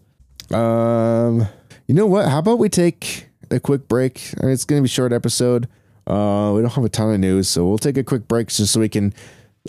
[0.51, 1.47] Um,
[1.87, 2.27] you know what?
[2.27, 4.33] How about we take a quick break?
[4.39, 5.67] I mean, it's going to be a short episode.
[6.05, 8.73] Uh, we don't have a ton of news, so we'll take a quick break just
[8.73, 9.13] so we can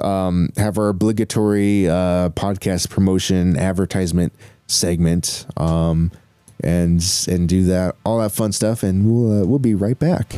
[0.00, 4.32] um, have our obligatory uh, podcast promotion advertisement
[4.66, 6.12] segment, um,
[6.62, 10.34] and and do that all that fun stuff, and we'll uh, we'll be right back.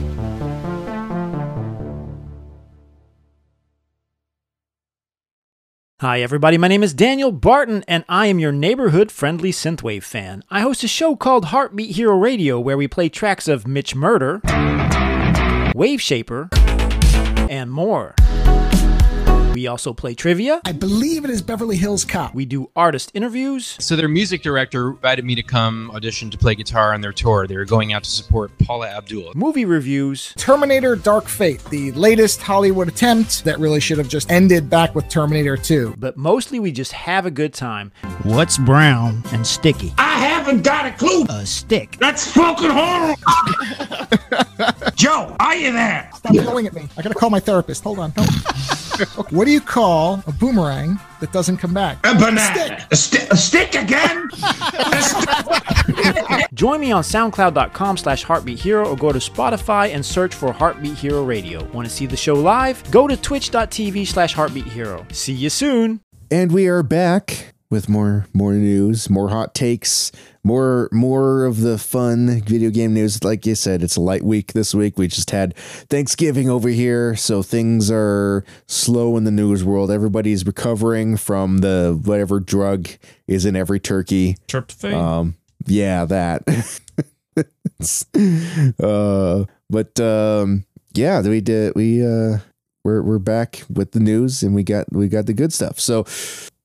[6.03, 6.59] Hi, everybody.
[6.59, 10.43] My name is Daniel Barton, and I am your neighborhood friendly synthwave fan.
[10.51, 14.41] I host a show called Heartbeat Hero Radio where we play tracks of Mitch Murder,
[15.77, 16.49] Wave Shaper,
[17.49, 18.17] and more.
[19.55, 20.61] We also play trivia.
[20.65, 22.35] I believe it is Beverly Hills Cop.
[22.35, 23.77] We do artist interviews.
[23.81, 27.47] So their music director invited me to come audition to play guitar on their tour.
[27.47, 29.33] They were going out to support Paula Abdul.
[29.35, 34.71] Movie reviews, Terminator Dark Fate, the latest Hollywood attempt that really should have just ended
[34.71, 35.97] back with Terminator 2.
[35.99, 37.93] but mostly we just have a good time.
[38.23, 39.93] What's brown and sticky?
[39.99, 41.27] I haven't got a clue.
[41.29, 41.99] A stick.
[41.99, 43.17] That's fucking horrible.
[44.95, 46.09] Joe, are you there?
[46.15, 46.89] Stop yelling at me.
[46.97, 47.85] I gotta call my therapist.
[47.85, 48.13] Hold on.
[49.03, 51.99] Okay, what do you call a boomerang that doesn't come back?
[52.05, 52.39] A banana.
[52.41, 52.81] Stick.
[52.91, 54.29] A, sti- a stick again?
[54.33, 56.47] A stick.
[56.55, 60.95] Join me on soundcloud.com slash heartbeat hero or go to Spotify and search for Heartbeat
[60.95, 61.65] Hero Radio.
[61.73, 62.89] Want to see the show live?
[62.91, 65.07] Go to twitch.tv slash heartbeat hero.
[65.13, 66.01] See you soon.
[66.31, 70.13] And we are back with more more news, more hot takes,
[70.45, 73.25] more more of the fun video game news.
[73.25, 74.99] Like you said, it's a light week this week.
[74.99, 79.91] We just had Thanksgiving over here, so things are slow in the news world.
[79.91, 82.91] Everybody's recovering from the whatever drug
[83.27, 84.37] is in every turkey.
[84.49, 84.93] Tryptophan.
[84.93, 86.43] Um, yeah, that.
[88.85, 91.75] uh, but um, yeah, we did.
[91.75, 92.41] We uh,
[92.85, 95.81] we're we're back with the news, and we got we got the good stuff.
[95.81, 96.05] So,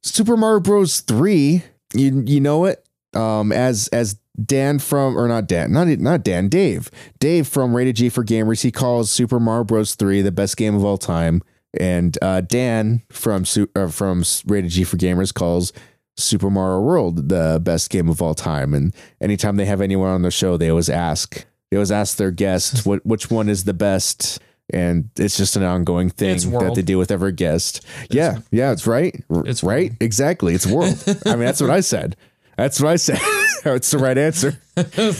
[0.03, 1.01] Super Mario Bros.
[1.01, 2.83] Three, you you know it.
[3.13, 6.91] Um, as as Dan from or not Dan, not not Dan, Dave.
[7.19, 8.61] Dave from Rated G for Gamers.
[8.61, 9.95] He calls Super Mario Bros.
[9.95, 11.41] Three the best game of all time,
[11.79, 15.73] and uh, Dan from uh, from Rated G for Gamers calls
[16.17, 18.73] Super Mario World the best game of all time.
[18.73, 22.31] And anytime they have anyone on the show, they always ask they always ask their
[22.31, 24.39] guest what which one is the best.
[24.73, 27.85] And it's just an ongoing thing that they deal with every guest.
[28.09, 29.15] yeah, yeah, it's right.
[29.29, 29.93] It's right.
[30.01, 30.53] Exactly.
[30.53, 31.01] It's world.
[31.25, 32.17] I mean, that's what I said.
[32.57, 33.19] That's what I said.
[33.65, 34.59] it's the right answer.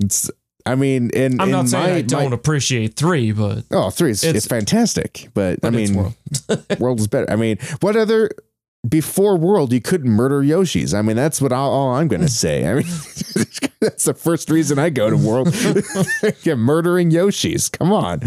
[0.00, 0.30] It's.
[0.66, 3.88] I mean, in I'm in not saying my, I don't my- appreciate three, but oh,
[3.90, 6.14] three is it's, it's- fantastic, but, I but it's mean, World.
[6.78, 7.30] world is better.
[7.30, 8.30] I mean, what other
[8.86, 10.92] before world you couldn't murder Yoshis?
[10.92, 12.66] I mean, that's what all, all I'm gonna say.
[12.68, 12.84] I mean,
[13.80, 15.54] that's the first reason I go to world.
[16.42, 17.70] yeah, murdering Yoshis.
[17.72, 18.20] Come on,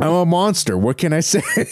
[0.00, 0.76] I'm a monster.
[0.78, 1.42] What can I say?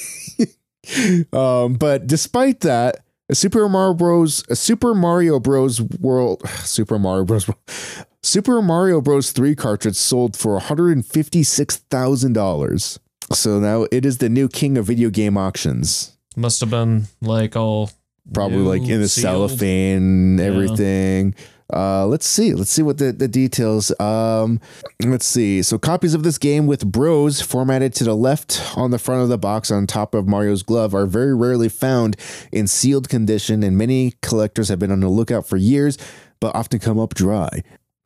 [1.33, 4.45] um, but despite that, a Super Mario Bros.
[4.49, 5.81] A Super Mario Bros.
[5.81, 7.49] World, Super Mario Bros.
[8.23, 9.33] Super Mario Bros.
[9.33, 12.99] 3 cartridge sold for $156,000.
[13.33, 16.17] So now it is the new king of video game auctions.
[16.37, 17.91] must have been like all
[18.33, 19.51] Probably like in the sealed.
[19.51, 21.31] cellophane, Yeah.
[21.71, 22.55] Uh, let's see.
[22.55, 23.93] Let's see what the, the details.
[24.01, 24.59] Um,
[25.05, 25.63] let's see.
[25.63, 29.29] So copies of this game with Bros formatted to the left on the front of
[29.29, 32.17] the box on top of Mario's glove are very rarely found
[32.53, 35.99] in sealed condition, and many collectors have been on the lookout for years,
[36.41, 37.63] but often come up dry.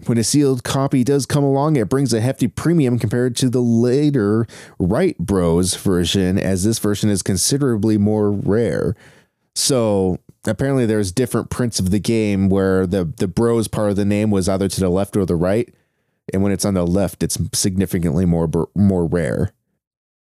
[0.07, 3.61] When a sealed copy does come along, it brings a hefty premium compared to the
[3.61, 4.49] later
[4.81, 8.97] Right Bros version, as this version is considerably more rare.
[9.55, 14.05] So apparently, there's different prints of the game where the the Bros part of the
[14.05, 15.73] name was either to the left or the right,
[16.33, 19.53] and when it's on the left, it's significantly more more rare.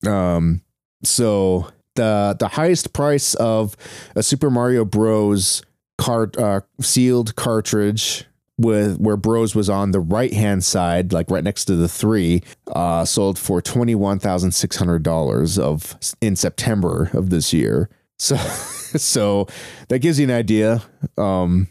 [0.06, 0.62] Um,
[1.02, 3.76] so the the highest price of
[4.14, 5.62] a Super Mario Bros.
[5.98, 8.24] cart uh, sealed cartridge
[8.56, 12.42] with where Bros was on the right hand side, like right next to the three,
[12.68, 17.90] uh, sold for twenty one thousand six hundred dollars of in September of this year.
[18.20, 18.36] So,
[18.96, 19.48] so
[19.88, 20.82] that gives you an idea
[21.16, 21.68] um,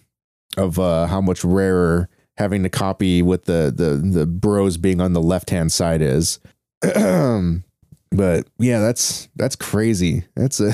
[0.57, 5.13] of uh, how much rarer having to copy with the the the Bros being on
[5.13, 6.39] the left hand side is.
[6.81, 10.25] but yeah, that's that's crazy.
[10.35, 10.73] That's a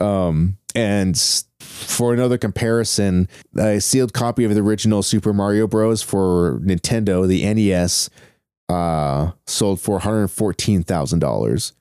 [0.00, 1.18] um and
[1.58, 3.28] for another comparison,
[3.58, 6.02] a sealed copy of the original Super Mario Bros.
[6.02, 8.08] for Nintendo, the NES,
[8.68, 11.72] uh, sold for one hundred fourteen thousand dollars.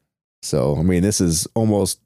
[0.41, 1.99] So I mean, this is almost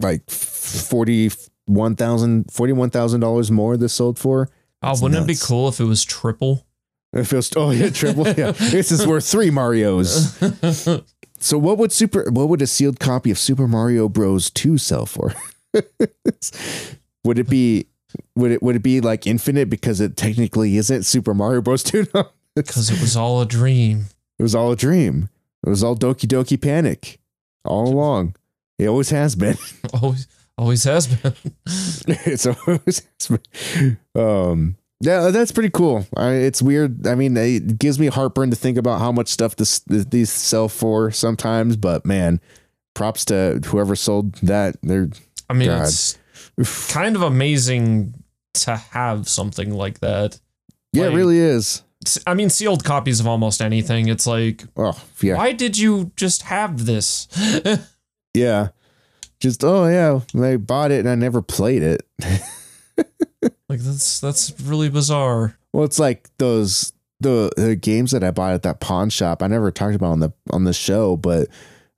[0.00, 1.30] like forty
[1.66, 3.76] one thousand forty one thousand dollars more.
[3.76, 4.48] This sold for.
[4.82, 6.66] Oh, wouldn't it be cool if it was triple?
[7.12, 8.52] It feels oh yeah triple yeah.
[8.58, 10.38] This is worth three Mario's.
[11.40, 14.50] So what would super what would a sealed copy of Super Mario Bros.
[14.50, 15.34] 2 sell for?
[17.24, 17.86] would it be
[18.36, 21.82] would it would it be like infinite because it technically isn't Super Mario Bros.
[21.82, 22.06] 2?
[22.56, 24.06] Because it was all a dream.
[24.36, 25.28] It was all a dream.
[25.64, 27.20] It was all Doki Doki Panic
[27.64, 28.34] all along.
[28.80, 29.56] It always has been.
[30.02, 31.34] Always, always has been.
[31.66, 33.98] it's always has been.
[34.14, 36.06] Um, yeah, that's pretty cool.
[36.16, 37.06] I, it's weird.
[37.06, 40.68] I mean, it gives me heartburn to think about how much stuff this these sell
[40.68, 41.76] for sometimes.
[41.76, 42.40] But man,
[42.94, 44.76] props to whoever sold that.
[44.82, 45.10] They're
[45.48, 45.88] I mean, God.
[45.88, 46.18] it's
[46.88, 48.14] kind of amazing
[48.54, 50.38] to have something like that.
[50.92, 51.82] yeah, it really is.
[52.26, 54.08] I mean, sealed copies of almost anything.
[54.08, 57.28] It's like, Oh yeah, why did you just have this?
[58.34, 58.68] Yeah.
[59.40, 62.02] Just oh yeah, I bought it and I never played it.
[63.68, 65.56] like that's that's really bizarre.
[65.72, 69.42] Well, it's like those the, the games that I bought at that pawn shop.
[69.42, 71.48] I never talked about on the on the show, but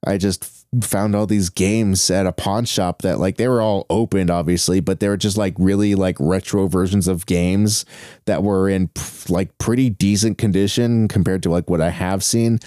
[0.05, 3.61] I just f- found all these games at a pawn shop that like they were
[3.61, 7.85] all opened, obviously, but they were just like really like retro versions of games
[8.25, 8.89] that were in
[9.29, 12.59] like pretty decent condition compared to like what I have seen.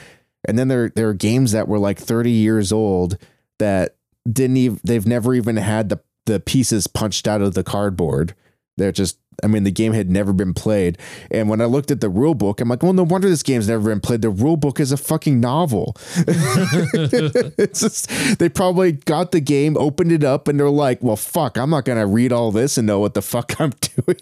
[0.46, 3.18] And then there there are games that were like 30 years old
[3.58, 3.96] that
[4.30, 8.34] didn't even they've never even had the the pieces punched out of the cardboard.
[8.76, 10.98] They're just I mean the game had never been played.
[11.30, 13.68] And when I looked at the rule book, I'm like, well, no wonder this game's
[13.68, 14.22] never been played.
[14.22, 15.94] The rule book is a fucking novel.
[16.26, 21.56] it's just they probably got the game, opened it up, and they're like, well, fuck,
[21.58, 23.72] I'm not gonna read all this and know what the fuck I'm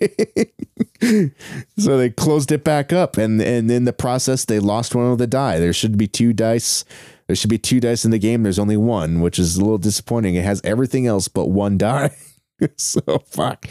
[1.00, 1.30] doing.
[1.78, 5.18] so they closed it back up, and and in the process, they lost one of
[5.18, 5.58] the die.
[5.58, 6.84] There should be two dice.
[7.26, 8.42] There should be two dice in the game.
[8.42, 10.34] There's only one, which is a little disappointing.
[10.34, 12.14] It has everything else but one die.
[12.76, 13.66] so fuck.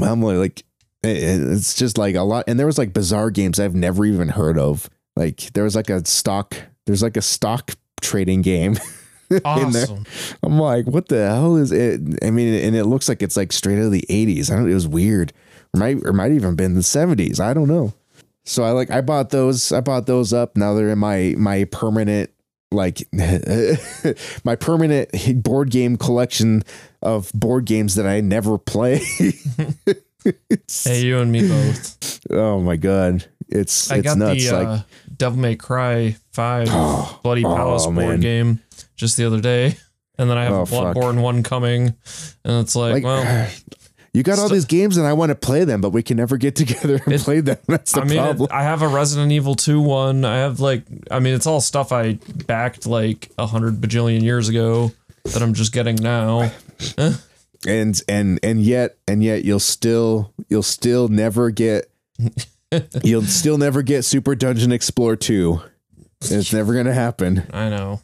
[0.00, 0.64] I'm like,
[1.02, 2.44] eh, eh, it's just like a lot.
[2.46, 4.88] And there was like bizarre games I've never even heard of.
[5.16, 6.56] Like there was like a stock.
[6.86, 8.76] There's like a stock trading game.
[9.30, 9.40] in
[9.72, 9.84] there.
[9.84, 10.04] Awesome.
[10.42, 12.00] I'm like, what the hell is it?
[12.22, 14.50] I mean, and it looks like it's like straight out of the 80s.
[14.50, 14.70] I don't.
[14.70, 15.32] It was weird.
[15.74, 17.40] Or might or might even been the 70s.
[17.40, 17.94] I don't know.
[18.44, 19.72] So I like I bought those.
[19.72, 20.56] I bought those up.
[20.56, 22.30] Now they're in my my permanent
[22.70, 23.06] like
[24.44, 25.10] my permanent
[25.42, 26.62] board game collection
[27.02, 29.00] of board games that I never play.
[30.82, 32.18] Hey, you and me both.
[32.32, 34.50] oh my god, it's I it's got nuts.
[34.50, 34.82] the like uh,
[35.16, 38.20] Devil May Cry 5 Bloody oh, Palace board man.
[38.20, 38.60] game
[38.96, 39.76] just the other day.
[40.18, 40.96] And then I have Oh, fuck.
[40.96, 41.94] Bloodborne one coming.
[42.44, 43.48] And it's like, like well,
[44.16, 46.36] you got all these games and I want to play them, but we can never
[46.38, 47.58] get together and It- play them.
[47.66, 48.48] That's the I mean, problem.
[48.50, 50.24] I have a Resident Evil 2 one.
[50.24, 52.14] I have like, I mean, it's all stuff I
[52.46, 54.92] backed like a hundred bajillion years ago
[55.24, 56.50] that I'm just getting now.
[57.66, 61.90] and and and yet and yet you'll still you'll still never get
[63.02, 65.60] you'll still never get Super Dungeon Explorer 2.
[66.22, 67.46] It's never gonna happen.
[67.52, 68.00] I know.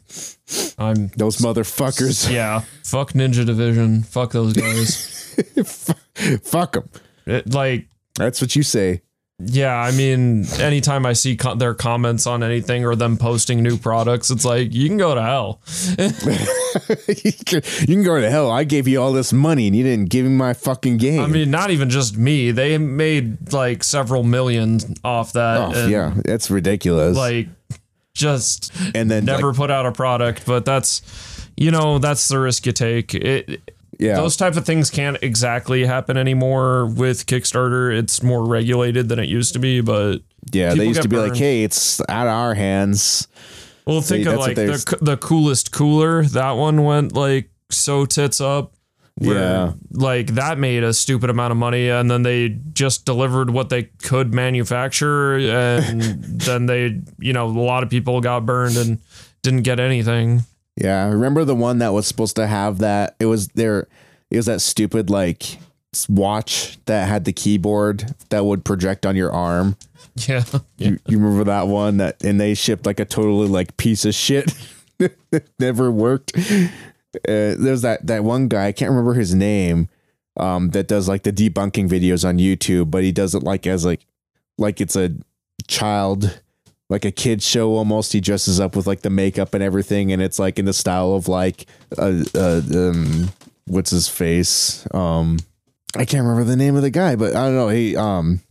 [0.77, 2.31] I'm, Those motherfuckers.
[2.31, 4.03] yeah, fuck Ninja Division.
[4.03, 5.22] Fuck those guys.
[6.43, 6.89] Fuck them.
[7.25, 9.01] It, like, That's what you say.
[9.39, 13.77] Yeah, I mean, anytime I see co- their comments on anything or them posting new
[13.77, 15.59] products, it's like you can go to hell.
[15.97, 18.51] you can you can go to hell.
[18.51, 21.19] I gave you all this money and you didn't give me my fucking game.
[21.19, 25.75] I mean, not even just me; they made like several million off that.
[25.75, 27.17] oh, yeah, that's ridiculous.
[27.17, 27.47] like
[28.13, 30.45] just and then never like, put out a product.
[30.45, 31.01] But that's
[31.57, 33.15] you know that's the risk you take.
[33.15, 33.71] It
[34.03, 37.97] yeah, those type of things can't exactly happen anymore with Kickstarter.
[37.97, 40.17] It's more regulated than it used to be, but
[40.51, 40.73] yeah.
[40.73, 43.27] They used to be like, "Hey, it's out of our hands."
[43.85, 46.23] Well, think They- of like the the coolest cooler.
[46.23, 48.73] That one went like so tits up.
[49.21, 49.73] Yeah.
[49.91, 53.83] like that made a stupid amount of money, and then they just delivered what they
[53.83, 58.97] could manufacture, and then they, you know, a lot of people got burned and
[59.43, 60.43] didn't get anything.
[60.75, 63.15] Yeah, I remember the one that was supposed to have that.
[63.19, 63.87] It was there.
[64.29, 65.59] It was that stupid like
[66.09, 69.75] watch that had the keyboard that would project on your arm.
[70.27, 70.43] Yeah,
[70.77, 74.13] You, you remember that one that and they shipped like a totally like piece of
[74.13, 74.53] shit.
[75.59, 76.37] Never worked.
[76.37, 79.89] Uh, there's that that one guy I can't remember his name.
[80.37, 83.85] Um, that does like the debunking videos on YouTube, but he does it like as
[83.85, 84.05] like
[84.59, 85.15] like it's a
[85.67, 86.41] child
[86.89, 90.21] like a kid show almost he dresses up with like the makeup and everything and
[90.21, 91.65] it's like in the style of like
[91.97, 93.29] uh, uh um
[93.65, 94.85] what's his face?
[94.93, 95.39] Um
[95.95, 98.41] i can't remember the name of the guy but i don't know he um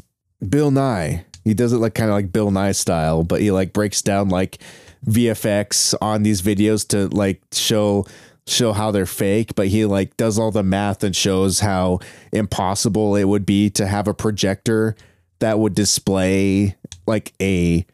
[0.49, 1.25] bill nye.
[1.45, 4.29] He does it like kind of like bill nye style but he like breaks down
[4.29, 4.59] like
[5.07, 8.07] vfx on these videos to like show
[8.47, 11.99] show how they're fake but he like does all the math and shows how
[12.33, 14.95] impossible it would be to have a projector
[15.41, 16.77] that would display
[17.07, 17.85] like a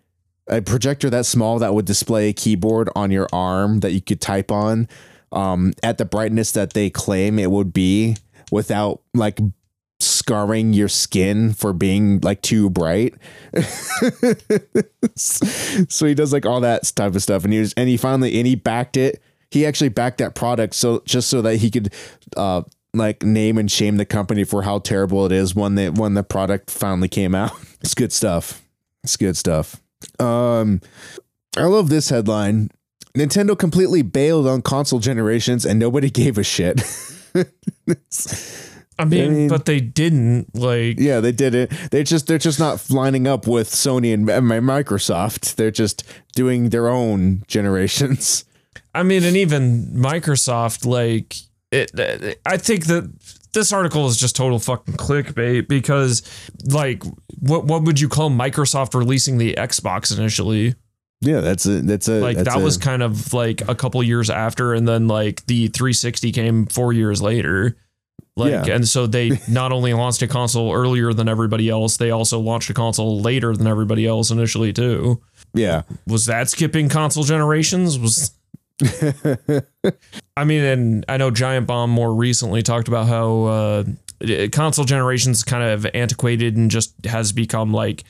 [0.49, 4.20] a projector that small that would display a keyboard on your arm that you could
[4.20, 4.88] type on
[5.32, 8.16] um, at the brightness that they claim it would be
[8.51, 9.38] without like
[10.01, 13.14] scarring your skin for being like too bright.
[15.16, 18.38] so he does like all that type of stuff and he was and he finally
[18.38, 19.22] and he backed it.
[19.51, 21.92] He actually backed that product so just so that he could
[22.36, 22.62] uh
[22.94, 26.22] like name and shame the company for how terrible it is when the when the
[26.22, 27.53] product finally came out.
[27.80, 28.61] It's good stuff.
[29.05, 29.80] It's good stuff.
[30.18, 30.80] Um,
[31.56, 32.70] I love this headline.
[33.16, 36.80] Nintendo completely bailed on console generations and nobody gave a shit.
[39.00, 40.98] I mean, mean- but they didn't like.
[40.98, 41.70] yeah, they did it.
[41.90, 45.54] They just they're just not lining up with Sony and and Microsoft.
[45.54, 46.02] They're just
[46.34, 48.44] doing their own generations.
[48.94, 51.36] I mean, and even Microsoft, like
[51.70, 51.92] it.
[52.44, 53.12] I think that
[53.59, 56.22] this article is just total fucking clickbait because,
[56.64, 57.02] like,
[57.40, 60.74] what what would you call Microsoft releasing the Xbox initially?
[61.20, 64.00] Yeah, that's a that's a Like that's that a- was kind of like a couple
[64.02, 67.76] years after, and then like the 360 came four years later.
[68.36, 68.74] Like, Yeah.
[68.76, 72.70] and so they not only launched a console earlier than everybody else, they also launched
[72.70, 75.20] a console later than everybody else initially too.
[75.54, 75.82] yeah.
[76.06, 77.98] Was that skipping console generations?
[77.98, 78.30] Was
[80.36, 83.84] I mean, and I know Giant Bomb more recently talked about how uh,
[84.52, 88.04] console generations kind of antiquated and just has become like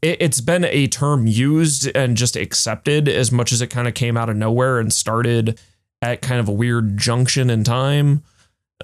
[0.00, 3.94] it, it's been a term used and just accepted as much as it kind of
[3.94, 5.60] came out of nowhere and started
[6.00, 8.22] at kind of a weird junction in time.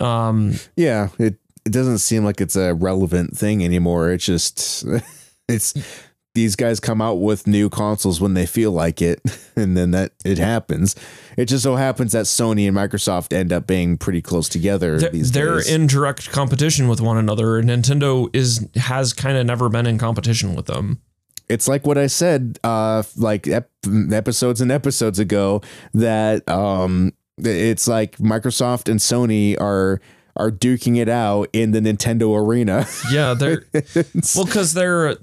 [0.01, 4.11] Um, Yeah, it it doesn't seem like it's a relevant thing anymore.
[4.11, 4.84] It's just
[5.49, 5.74] it's
[6.39, 9.20] these guys come out with new consoles when they feel like it,
[9.57, 10.95] and then that it happens.
[11.36, 15.11] It just so happens that Sony and Microsoft end up being pretty close together they're,
[15.11, 15.68] these they're days.
[15.68, 17.61] in direct competition with one another.
[17.61, 21.01] Nintendo is has kind of never been in competition with them.
[21.49, 23.70] it's like what I said, uh, like ep-
[24.12, 25.61] episodes and episodes ago,
[25.93, 30.01] that um, it's like Microsoft and Sony are
[30.36, 32.86] are duking it out in the Nintendo arena.
[33.11, 33.64] Yeah, they're
[34.36, 35.16] well because they're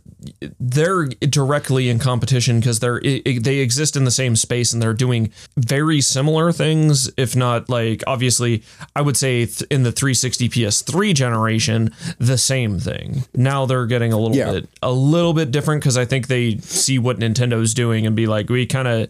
[0.60, 5.32] they're directly in competition because they're they exist in the same space and they're doing
[5.58, 8.64] very similar things if not like obviously
[8.96, 14.18] i would say in the 360 ps3 generation the same thing now they're getting a
[14.18, 14.52] little Yeah.
[14.54, 18.28] bit a little bit different because i think they see what nintendo's doing and be
[18.28, 19.10] like we kind of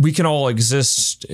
[0.00, 1.26] we can all exist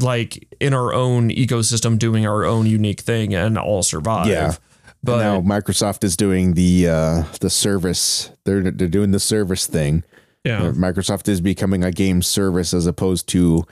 [0.00, 4.54] like in our own ecosystem doing our own unique thing and all survive Yeah.
[5.02, 8.30] But now Microsoft is doing the uh, the service.
[8.44, 10.04] They're they're doing the service thing.
[10.44, 13.66] yeah Uh, Microsoft is becoming a game service as opposed to.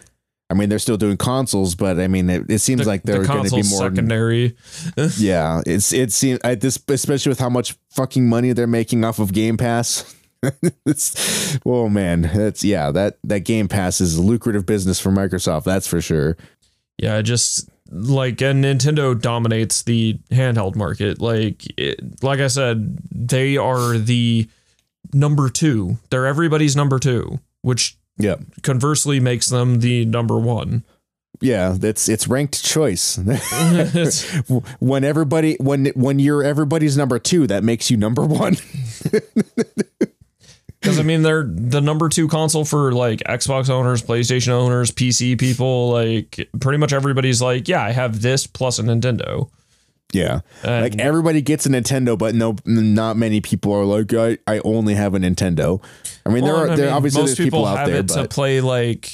[0.51, 3.45] I mean, they're still doing consoles, but I mean, it, it seems like they're going
[3.45, 3.83] to be more.
[3.83, 4.57] secondary
[5.19, 9.19] Yeah, it's it seems I this especially with how much fucking money they're making off
[9.19, 10.15] of Game Pass.
[10.87, 15.65] it's, oh man, that's yeah that that Game Pass is a lucrative business for Microsoft.
[15.65, 16.39] That's for sure.
[16.97, 21.21] Yeah, just like and Nintendo dominates the handheld market.
[21.21, 24.49] Like it, like I said, they are the
[25.13, 25.99] number 2.
[26.11, 28.37] They're everybody's number 2, which yeah.
[28.63, 30.85] conversely makes them the number 1.
[31.41, 33.17] Yeah, that's it's ranked choice.
[34.81, 38.57] when everybody when when you're everybody's number 2, that makes you number 1.
[40.81, 45.39] Because I mean, they're the number two console for like Xbox owners, PlayStation owners, PC
[45.39, 45.91] people.
[45.91, 49.51] Like pretty much everybody's like, yeah, I have this plus a Nintendo.
[50.13, 54.39] Yeah, and like everybody gets a Nintendo, but no, not many people are like, I,
[54.47, 55.83] I only have a Nintendo.
[56.25, 57.97] I mean, well, there are there mean, obviously most there's people, people out have there,
[57.99, 58.23] it but.
[58.23, 59.11] to play like.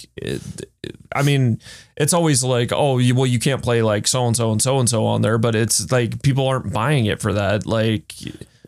[1.17, 1.61] I mean,
[1.97, 4.79] it's always like, oh, you, well, you can't play like so and so and so
[4.79, 8.13] and so on there, but it's like people aren't buying it for that, like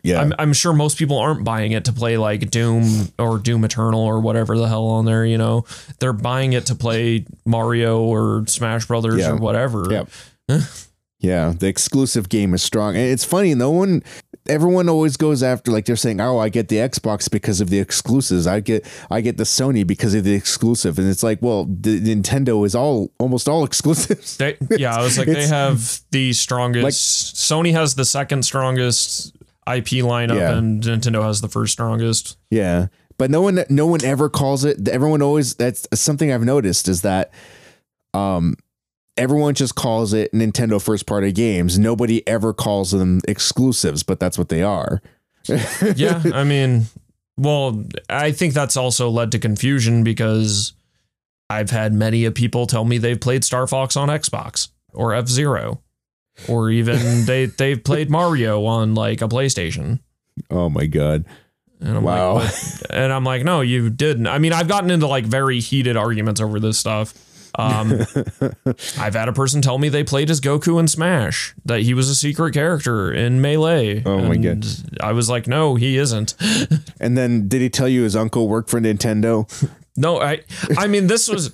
[0.07, 3.63] yeah, I'm, I'm sure most people aren't buying it to play like Doom or Doom
[3.65, 5.25] Eternal or whatever the hell on there.
[5.25, 5.65] You know,
[5.99, 9.31] they're buying it to play Mario or Smash Brothers Yeah.
[9.31, 9.85] or whatever.
[9.89, 10.09] Yep.
[11.19, 12.95] yeah, the exclusive game is strong.
[12.95, 14.03] And it's funny, no one,
[14.47, 17.79] everyone always goes after like they're saying, oh, I get the Xbox because of the
[17.79, 18.47] exclusives.
[18.47, 21.99] I get I get the Sony because of the exclusive, and it's like, well, the
[21.99, 24.37] Nintendo is all almost all exclusives.
[24.37, 27.35] They, yeah, I was like, they have the strongest.
[27.35, 29.35] Sony has the second strongest
[29.67, 30.57] IP lineup, Yeah.
[30.57, 32.37] and Nintendo has the first strongest.
[32.49, 32.87] Yeah.
[33.17, 37.01] But no one no one ever calls it everyone always that's something I've noticed is
[37.01, 37.31] that
[38.13, 38.55] um
[39.17, 41.79] everyone just calls it Nintendo first party games.
[41.79, 45.01] Nobody ever calls them exclusives, but that's what they are.
[45.95, 46.85] yeah, I mean,
[47.37, 50.73] well, I think that's also led to confusion because
[51.49, 55.27] I've had many of people tell me they've played Star Fox on Xbox or F
[55.27, 55.81] Zero,
[56.47, 59.99] or even they they've played Mario on like a PlayStation.
[60.51, 61.25] Oh my god.
[61.79, 62.35] And I'm Wow.
[62.35, 62.53] like,
[62.89, 64.25] and I'm like, no, you didn't.
[64.27, 67.13] I mean, I've gotten into like very heated arguments over this stuff.
[67.59, 68.01] Um,
[68.99, 72.09] I've had a person tell me they played as Goku in Smash, that he was
[72.09, 74.03] a secret character in Melee.
[74.05, 74.65] Oh my god!
[75.01, 76.35] I was like, no, he isn't.
[76.99, 79.45] And then did he tell you his uncle worked for Nintendo?
[79.99, 80.41] No, I
[80.77, 81.51] I mean this was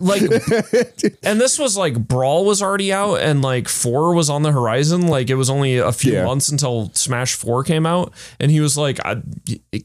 [0.00, 0.22] like
[1.24, 5.08] and this was like Brawl was already out and like 4 was on the horizon.
[5.08, 6.24] Like it was only a few Yeah.
[6.24, 8.12] months until Smash 4 came out.
[8.38, 9.00] And he was like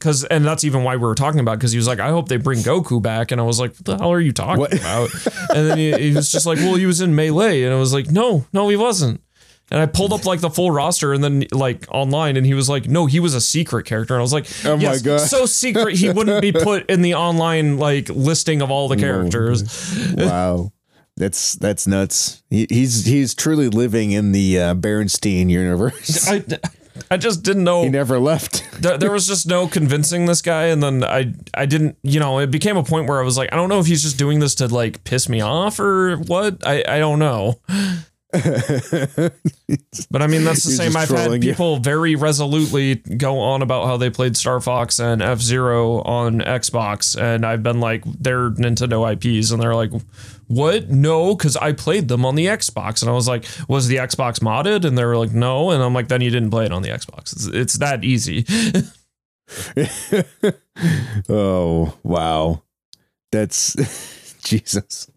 [0.00, 2.28] cuz and that's even why we were talking about cuz he was like I hope
[2.28, 3.32] they bring Goku back.
[3.32, 4.72] And I was like what the hell are you talking What?
[4.74, 5.10] about?
[5.54, 7.62] And then he, he was just like well he was in Melee.
[7.64, 9.20] And I was like no no he wasn't
[9.70, 12.68] and I pulled up like the full roster and then like online and he was
[12.68, 14.14] like, no, he was a secret character.
[14.14, 15.20] And I was like, Oh my God.
[15.20, 20.14] so secret he wouldn't be put in the online like listing of all the characters.
[20.16, 20.72] wow.
[21.16, 22.44] That's that's nuts.
[22.48, 26.28] He, he's he's truly living in the uh, Berenstein universe.
[26.28, 26.44] I,
[27.10, 27.82] I just didn't know.
[27.82, 28.64] he never left.
[28.80, 32.38] there, there was just no convincing this guy, and then I I didn't you know
[32.38, 34.38] it became a point where I was like I don't know if he's just doing
[34.38, 37.58] this to like piss me off or what I I don't know.
[40.10, 40.96] But I mean that's the He's same.
[40.96, 41.50] I've had trolling you.
[41.50, 46.40] people very resolutely go on about how they played Star Fox and F Zero on
[46.40, 49.90] Xbox, and I've been like they're Nintendo IPs, and they're like,
[50.46, 50.90] "What?
[50.90, 54.40] No, because I played them on the Xbox." And I was like, "Was the Xbox
[54.40, 56.82] modded?" And they were like, "No," and I'm like, "Then you didn't play it on
[56.82, 57.32] the Xbox.
[57.32, 58.44] It's, it's that easy."
[61.28, 62.62] oh wow,
[63.32, 65.10] that's Jesus.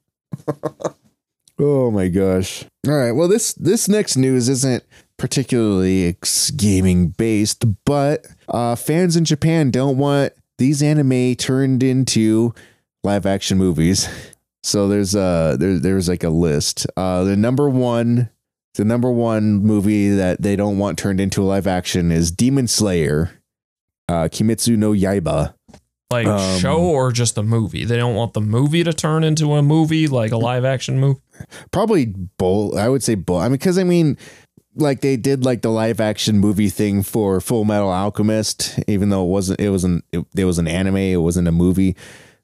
[1.59, 2.65] oh my gosh.
[2.87, 3.11] All right.
[3.11, 4.83] Well, this this next news isn't
[5.17, 6.15] particularly
[6.55, 12.53] gaming based, but uh, fans in Japan don't want these anime turned into
[13.03, 14.07] live action movies.
[14.63, 16.85] So there's uh there there's like a list.
[16.95, 18.29] Uh, the number one.
[18.75, 22.67] The number one movie that they don't want turned into a live action is Demon
[22.67, 23.31] Slayer,
[24.07, 25.55] uh, Kimetsu no Yaiba.
[26.11, 27.83] like Um, show or just the movie.
[27.85, 31.19] They don't want the movie to turn into a movie, like a live action movie.
[31.71, 32.75] Probably both.
[32.77, 33.41] I would say both.
[33.41, 34.17] I mean, because I mean,
[34.75, 39.23] like they did like the live action movie thing for Full Metal Alchemist, even though
[39.25, 41.95] it wasn't it wasn't it, it was an anime, it wasn't a movie.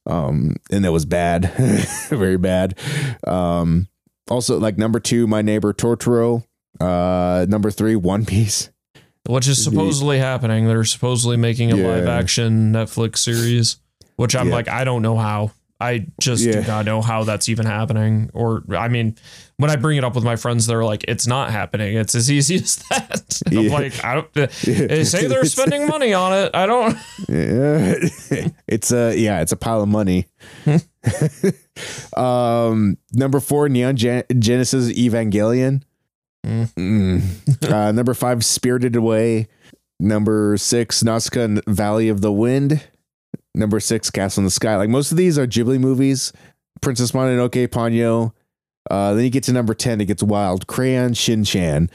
[0.06, 1.52] Um and it was bad.
[2.10, 2.78] Very bad.
[3.26, 3.88] Um
[4.30, 6.44] also like number 2 My Neighbor Totoro,
[6.82, 8.70] uh number 3 One Piece.
[9.28, 10.68] which is supposedly happening.
[10.68, 11.88] They're supposedly making a Yeah.
[11.88, 13.78] live action Netflix series,
[14.18, 14.56] which I'm Yeah.
[14.56, 15.52] like, I don't know how.
[15.80, 16.62] I just Yeah.
[16.62, 18.32] do not know how that's even happening.
[18.34, 19.16] Or, I mean,
[19.58, 21.96] when I bring it up with my friends, they're like, it's not happening.
[21.96, 23.42] It's as easy as that.
[23.46, 26.52] And I'm like, I don't, they say they're spending money on it.
[26.56, 26.98] I don't.
[27.30, 27.96] Yeah.
[28.68, 30.26] it's a yeah, it's a pile of money.
[32.16, 35.84] um, number four, Neon Gen- Genesis Evangelion.
[36.46, 37.70] Mm.
[37.72, 39.48] Uh, number five, Spirited Away.
[40.00, 42.84] Number six, Nausicaa Valley of the Wind.
[43.58, 44.76] Number six, Castle in the Sky.
[44.78, 46.32] Like most of these are Ghibli movies.
[46.82, 48.34] Princess Mononoke, Ponyo.
[48.90, 50.68] Uh, then you get to number ten, it gets wild.
[50.68, 51.90] Crayon Shin Chan.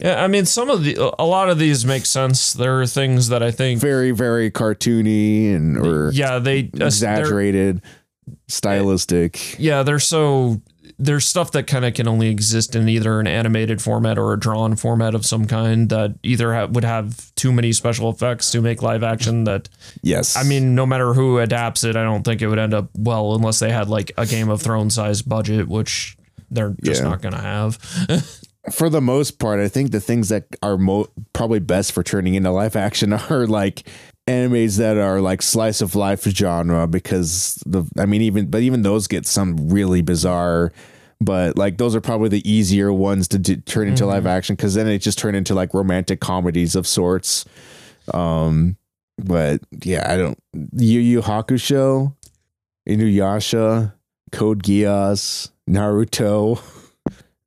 [0.00, 2.52] Yeah, I mean, some of the, a lot of these make sense.
[2.52, 7.82] There are things that I think, Very, very cartoony and or yeah, they they're- exaggerated,
[8.46, 9.58] stylistic.
[9.58, 10.62] Yeah, they're so
[10.98, 14.38] there's stuff that kind of can only exist in either an animated format or a
[14.38, 18.60] drawn format of some kind that either ha- would have too many special effects to
[18.60, 19.68] make live action that
[20.02, 20.36] Yes.
[20.36, 23.34] I mean no matter who adapts it I don't think it would end up well
[23.34, 26.16] unless they had like a Game of Thrones size budget which
[26.50, 27.08] they're just Yeah.
[27.10, 27.76] not going to have.
[28.72, 32.34] for the most part, I think the things that are mo- probably best for turning
[32.34, 33.88] into live action are like
[34.28, 38.82] animes that are like slice of life genre because the I mean even but even
[38.82, 40.72] those get some really bizarre
[41.20, 44.74] but like those are probably the easier ones to do, turn into live action because
[44.74, 47.44] then it just turn into like romantic comedies of sorts.
[48.12, 48.76] Um
[49.18, 50.38] but yeah i don't
[50.76, 52.14] yu yu hakusho
[52.88, 53.92] inuyasha
[54.30, 56.60] code geass naruto.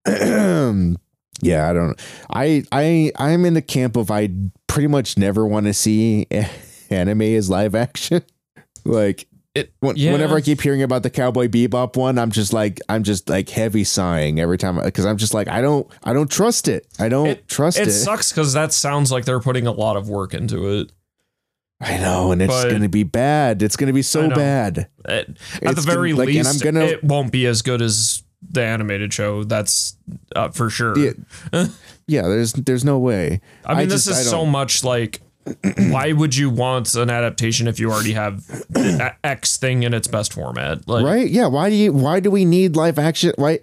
[1.44, 4.30] Yeah i don't i i i'm in the camp of i
[4.68, 6.28] pretty much never want to see
[6.92, 8.22] anime is live action
[8.86, 10.12] like It when, yeah.
[10.14, 13.50] whenever I keep hearing about the Cowboy Bebop one, I'm just like I'm just like
[13.50, 16.88] heavy sighing every time because I'm just like I don't I don't trust it.
[17.00, 17.88] I don't it, trust it.
[17.88, 20.92] it sucks cuz that sounds like they're putting a lot of work into it.
[21.84, 23.62] I know, and it's But- gonna be bad.
[23.64, 24.88] It's gonna be so bad.
[25.04, 25.36] At, at the
[25.70, 28.62] It's gonna- very like, and least, I'm gonna- it won't be as good as the
[28.64, 29.44] animated show.
[29.44, 29.96] That's
[30.36, 30.96] uh, for sure.
[30.98, 31.14] Yeah,
[32.08, 32.22] yeah.
[32.22, 33.42] There's there's no way.
[33.66, 35.22] I mean, this just- is so much like,
[35.90, 38.44] why would you want an adaptation if you already have
[39.24, 40.88] X thing in its best format?
[40.88, 41.30] Like, right.
[41.30, 41.48] Yeah.
[41.48, 41.94] Why do you?
[41.94, 43.34] Why do we need live action?
[43.38, 43.60] Why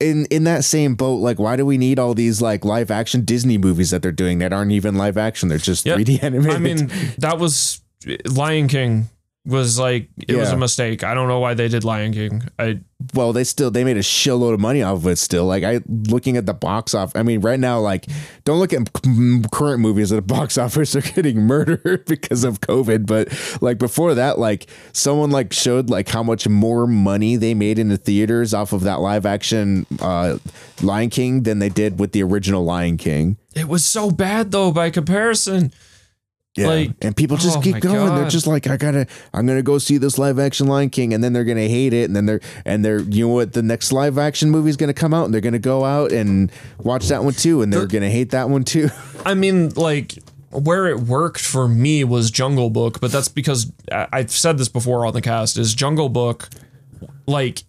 [0.00, 1.16] in in that same boat?
[1.16, 4.38] Like, why do we need all these like live action Disney movies that they're doing
[4.38, 5.48] that aren't even live action?
[5.48, 5.96] They're just Yeah.
[5.96, 6.52] 3D animated.
[6.56, 7.80] I mean, that was
[8.26, 9.08] Lion King
[9.48, 11.02] was like it was a mistake.
[11.02, 12.42] I don't know why they did Lion King.
[12.58, 12.80] I
[13.14, 15.80] well they still they made a shitload of money off of it still like i
[15.86, 18.06] looking at the box off i mean right now like
[18.44, 18.90] don't look at
[19.52, 23.28] current movies at the box office are getting murdered because of covid but
[23.62, 27.88] like before that like someone like showed like how much more money they made in
[27.88, 30.36] the theaters off of that live action uh
[30.82, 34.70] lion king than they did with the original lion king it was so bad though
[34.70, 35.72] by comparison.
[36.56, 36.66] Yeah.
[36.66, 38.14] Like, and people just oh keep going.
[38.14, 41.22] They're just like, I gotta, I'm gonna go see this live action Lion King, and
[41.22, 43.92] then they're gonna hate it, and then they're, and they're, you know what, the next
[43.92, 47.22] live action movie is gonna come out, and they're gonna go out and watch that
[47.22, 48.88] one too, and they're gonna hate that one too.
[49.24, 50.18] I mean, like
[50.50, 55.06] where it worked for me was Jungle Book, but that's because I've said this before
[55.06, 55.58] on the cast.
[55.58, 56.48] Is Jungle Book
[57.26, 57.62] like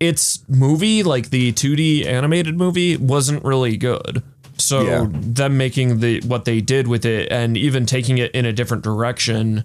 [0.00, 4.22] its movie, like the 2D animated movie, wasn't really good.
[4.58, 5.06] So Yeah.
[5.10, 8.82] them making the what they did with it and even taking it in a different
[8.82, 9.64] direction,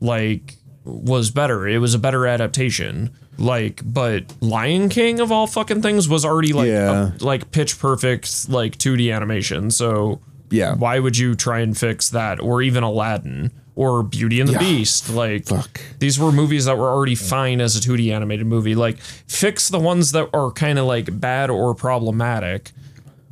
[0.00, 1.66] like was better.
[1.68, 3.10] It was a better adaptation.
[3.38, 7.10] Like, but Lion King of all fucking things was already like Yeah.
[7.20, 9.70] a, like pitch perfect like 2D animation.
[9.70, 10.20] So
[10.50, 10.74] Yeah.
[10.74, 14.58] why would you try and fix that or even Aladdin or Beauty and the Yeah.
[14.58, 15.10] Beast?
[15.12, 15.80] Like Fuck.
[15.98, 18.74] these were movies that were already fine as a 2D animated movie.
[18.74, 22.72] Like fix the ones that are kind of like bad or problematic.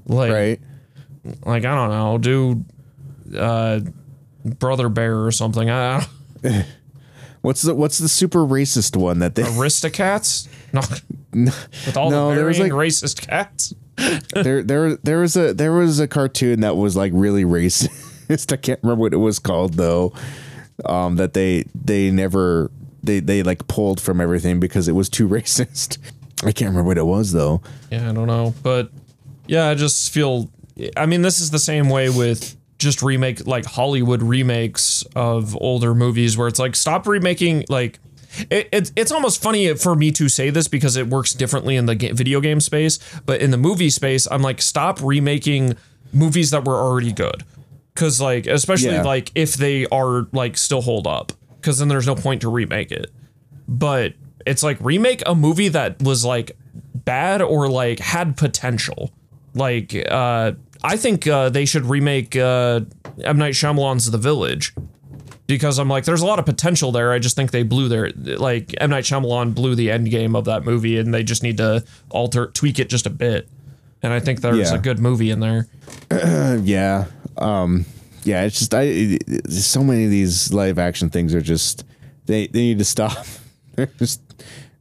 [0.07, 0.61] Like Right?
[1.45, 2.65] Like I don't know, do
[3.39, 3.81] uh
[4.45, 5.69] Brother Bear or something.
[5.71, 6.07] I
[6.43, 6.65] don't.
[7.43, 9.43] What's the What's the super racist one that they?
[9.45, 10.49] Aristocats?
[10.71, 10.83] No.
[11.87, 13.73] With all No, the there was, like- racist cats.
[14.35, 18.53] there there there was a there was a cartoon that was like really racist.
[18.53, 20.13] I can't remember what it was called though.
[20.85, 22.71] Um, that they they never
[23.03, 25.97] they they like pulled from everything because it was too racist.
[26.45, 27.63] I can't remember what it was though.
[27.91, 28.91] Yeah, I don't know, but
[29.47, 30.51] yeah, I just feel.
[30.97, 35.95] I mean, this is the same way with just remake like Hollywood remakes of older
[35.95, 37.99] movies, where it's like stop remaking like
[38.51, 41.87] it, it, it's almost funny for me to say this because it works differently in
[41.87, 45.77] the ga- video game space, but in the movie space, I'm like, stop remaking
[46.13, 47.43] movies that were already good.
[47.97, 49.03] Cause like, especially Yeah.
[49.03, 52.93] like if they are like still hold up, cause then there's no point to remake
[52.93, 53.11] it.
[53.67, 54.15] But
[54.47, 56.57] it's like remake a movie that was like
[56.95, 59.11] bad or like had potential.
[59.55, 60.53] Like, uh,
[60.83, 62.81] I think uh, they should remake uh,
[63.23, 64.75] M Night Shyamalan's The Village
[65.47, 67.13] because I'm like, there's a lot of potential there.
[67.13, 70.45] I just think they blew their like M Night Shyamalan blew the end game of
[70.45, 73.49] that movie, and they just need to alter, tweak it just a bit.
[74.03, 74.77] And I think there's Yeah.
[74.77, 75.67] a good movie in there.
[76.63, 77.07] yeah
[77.39, 77.85] um
[78.25, 81.85] yeah it's just i it, it- so many of these live action things are just
[82.27, 83.27] they they need to stop
[83.77, 84.21] they're just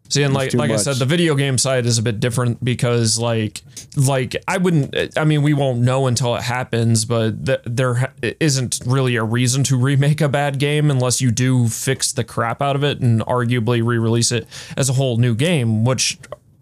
[0.10, 3.20] See, and like like I said, the video game side is a bit different because
[3.20, 3.62] like
[3.95, 5.18] like I wouldn't.
[5.18, 9.64] I mean, we won't know until it happens, but th- there isn't really a reason
[9.66, 13.22] to remake a bad game unless you do fix the crap out of it and
[13.22, 14.47] arguably re-release it
[14.78, 16.18] as a whole new game, which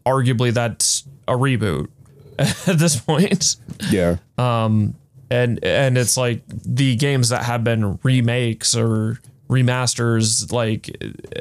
[0.05, 1.87] arguably that's a reboot
[2.39, 3.55] at this point.
[3.91, 4.95] yeah Um.
[5.29, 9.19] and and it's like the games that have been remakes or
[9.49, 10.89] remasters like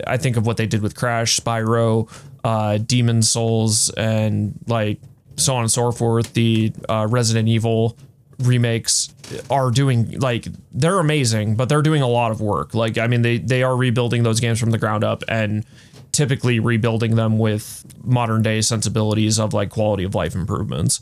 [0.07, 2.09] i think of what they did with crash spyro
[2.45, 5.01] uh demon souls and like
[5.37, 7.97] so on and so forth the uh, resident evil
[8.41, 9.13] remakes
[9.49, 13.23] are doing like they're amazing but they're doing a lot of work like i mean
[13.23, 15.65] they they are rebuilding those games from the ground up and
[16.13, 21.01] typically rebuilding them with modern day sensibilities of like quality of life improvements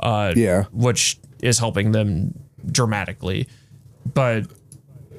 [0.00, 0.64] uh Yeah.
[0.72, 2.38] which is helping them
[2.70, 3.48] dramatically.
[4.14, 4.46] But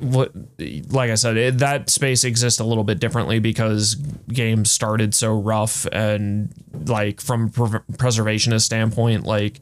[0.04, 0.32] what,
[0.90, 5.40] like I said, it, that space exists a little bit differently because games started so
[5.40, 6.54] rough and
[6.86, 9.60] like from a pre- preservationist standpoint, like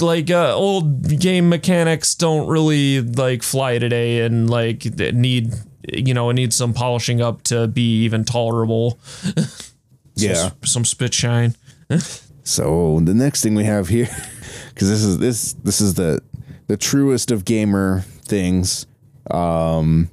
[0.00, 5.52] like uh, old game mechanics don't really like fly today and like need
[5.92, 8.98] you know it needs some polishing up to be even tolerable.
[10.16, 11.54] yeah some spit shine.
[12.42, 14.08] so the next thing we have here
[14.68, 16.20] because this is this this is the
[16.66, 18.86] the truest of gamer things
[19.30, 20.08] um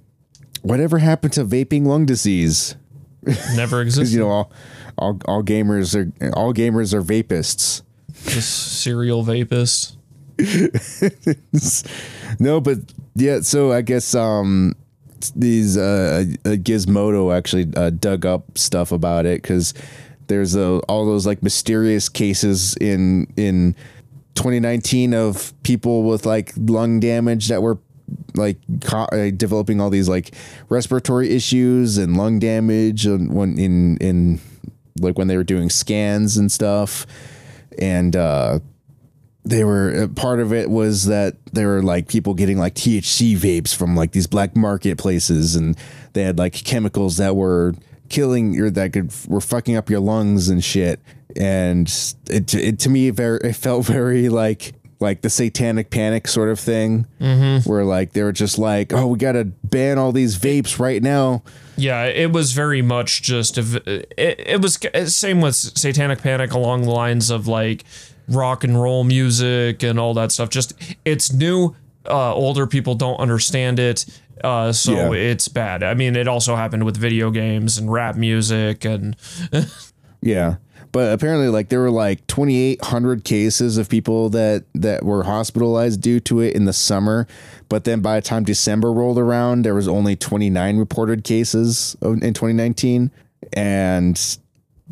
[0.61, 2.76] whatever happened to vaping lung disease
[3.55, 4.14] Never existed.
[4.14, 4.51] you know all,
[4.97, 7.82] all all gamers are all gamers are vapists
[8.28, 9.97] Just serial vapist.
[12.39, 12.78] no, but
[13.16, 13.41] yeah.
[13.41, 14.76] So I guess um,
[15.36, 19.74] these uh, uh, Gizmodo actually uh, dug up stuff about it because
[20.28, 23.76] there's uh, all those like mysterious cases in in
[24.36, 27.78] 2019 of people with like lung damage that were
[28.36, 28.57] like
[28.91, 30.36] uh, developing all these like
[30.69, 34.39] respiratory issues and lung damage and when in in
[34.99, 37.05] like when they were doing scans and stuff.
[37.79, 38.59] And uh
[39.45, 43.38] they were uh, part of it was that there were like people getting like THC
[43.38, 45.55] vapes from like these black marketplaces.
[45.55, 45.77] And
[46.13, 47.73] they had like chemicals that were
[48.09, 51.01] killing or that could were fucking up your lungs and shit.
[51.36, 51.88] And
[52.29, 54.73] it, it to me very it felt very like
[55.04, 57.06] like the satanic panic sort of thing
[57.66, 61.04] where like they were just like oh we got to ban all these vapes right
[61.04, 61.43] now
[61.78, 63.62] Yeah, it was very much just a,
[64.18, 64.80] it, it was
[65.14, 67.84] same with Satanic Panic along the lines of like
[68.28, 70.49] rock and roll music and all that stuff.
[70.49, 70.74] Just
[71.04, 71.76] it's new.
[72.06, 74.06] Uh, older people don't understand it,
[74.43, 75.32] uh, so Yeah.
[75.32, 75.84] it's bad.
[75.84, 79.16] I mean, it also happened with video games and rap music and
[80.22, 80.56] Yeah.
[80.94, 86.22] But apparently like there were like 2800 cases of people that that were hospitalized due
[86.22, 87.28] to it in the summer,
[87.68, 92.22] but then by the time December rolled around there was only 29 reported cases of,
[92.24, 93.10] in 2019
[93.54, 94.38] and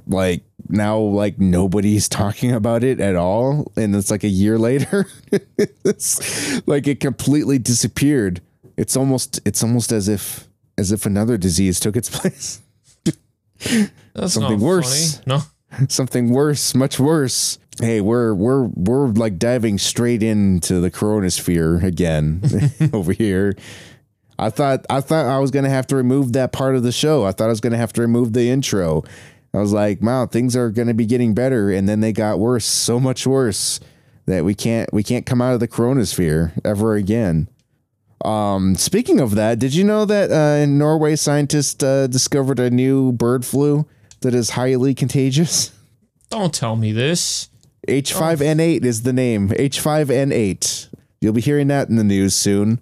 [0.07, 5.05] like now like nobody's talking about it at all and it's like a year later
[5.85, 8.41] it's like it completely disappeared.
[8.75, 10.47] It's almost it's almost as if
[10.79, 12.59] as if another disease took its place.
[14.15, 15.17] that's Something not worse.
[15.17, 15.23] funny.
[15.27, 15.41] No,
[15.87, 17.59] something worse, much worse.
[17.79, 22.41] Hey, we're we're we're like diving straight into the coronasphere again
[22.93, 23.55] over here.
[24.37, 27.25] I thought I thought I was gonna have to remove that part of the show.
[27.25, 29.03] I thought I was gonna have to remove the intro.
[29.53, 32.65] I was like, wow, things are gonna be getting better, and then they got worse,
[32.65, 33.79] so much worse
[34.25, 37.47] that we can't we can't come out of the coronasphere ever again.
[38.23, 42.69] Um, speaking of that, did you know that uh, in Norway scientists uh, discovered a
[42.69, 43.87] new bird flu
[44.21, 45.71] that is highly contagious?
[46.29, 47.49] don't tell me this.
[47.87, 49.49] H5N8 is the name.
[49.49, 50.87] H5N8.
[51.19, 52.79] You'll be hearing that in the news soon.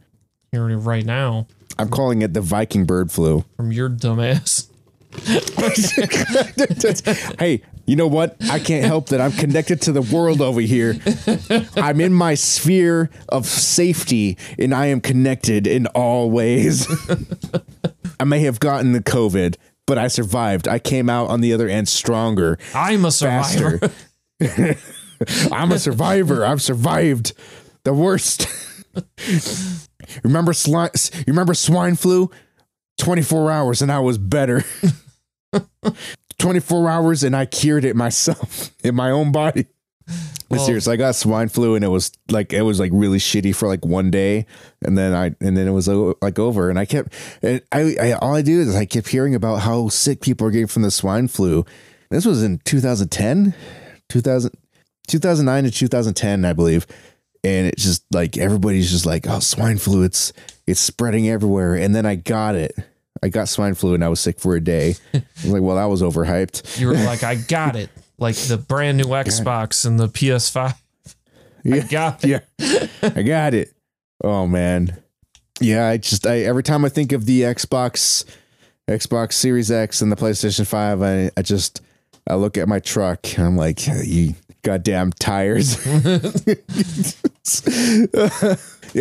[0.52, 1.48] Hearing it right now
[1.80, 3.46] I'm calling it the Viking bird flu.
[3.56, 4.68] from your dumbass.
[7.40, 8.36] hey, you know what?
[8.50, 9.22] I can't help that.
[9.22, 10.96] I'm connected to the world over here.
[11.76, 16.88] I'm in my sphere of safety and I am connected in all ways.
[18.20, 19.56] I may have gotten the COVID,
[19.90, 20.68] but I survived.
[20.68, 23.92] I came out on the other end stronger, I'm a survivor.
[25.52, 26.46] I'm a survivor.
[26.46, 27.34] I've survived
[27.84, 28.46] the worst.
[30.24, 30.92] remember swine?
[31.26, 32.30] Remember swine flu?
[33.00, 34.64] 24 hours and I was better.
[36.38, 39.66] 24 hours and I cured it myself in my own body.
[40.49, 43.55] Well- seriously, I got swine flu and it was like it was like really shitty
[43.55, 44.45] for like one day,
[44.84, 46.70] and then I and then it was like over.
[46.70, 49.89] And I kept and I, I all I do is I kept hearing about how
[49.89, 51.66] sick people are getting from the swine flu.
[52.10, 53.53] This was in 2010,
[54.10, 54.51] 2000,
[55.07, 56.88] 2009 to 2010, I believe.
[57.43, 60.34] And it's just like everybody's just like, oh, swine flu, it's
[60.66, 61.76] it's spreading everywhere.
[61.76, 62.74] And then I got it.
[63.22, 64.95] I got swine flu and I was sick for a day.
[65.14, 66.80] I was like, well, that was overhyped.
[66.80, 67.89] You were like, I got it.
[68.20, 70.76] Like the brand new Xbox and the PS5.
[71.72, 72.46] I got it.
[72.60, 73.74] yeah, I got it.
[74.24, 75.02] Oh man,
[75.60, 75.88] yeah.
[75.88, 78.26] I just I every time I think of the Xbox,
[78.88, 81.82] Xbox Series X and the PlayStation Five, I I just
[82.28, 85.78] I look at my truck and I'm like, you goddamn tires.
[85.86, 86.66] it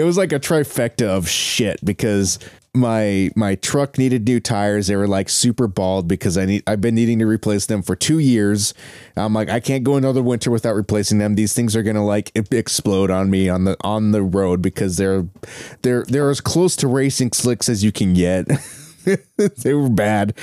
[0.04, 2.38] was like a trifecta of shit because
[2.78, 4.86] my my truck needed new tires.
[4.86, 7.94] They were like super bald because I need I've been needing to replace them for
[7.94, 8.72] two years.
[9.16, 11.34] I'm like I can't go another winter without replacing them.
[11.34, 15.26] These things are gonna like explode on me on the on the road because they're
[15.82, 18.48] they're they're as close to racing slicks as you can get.
[19.36, 20.34] they were bad,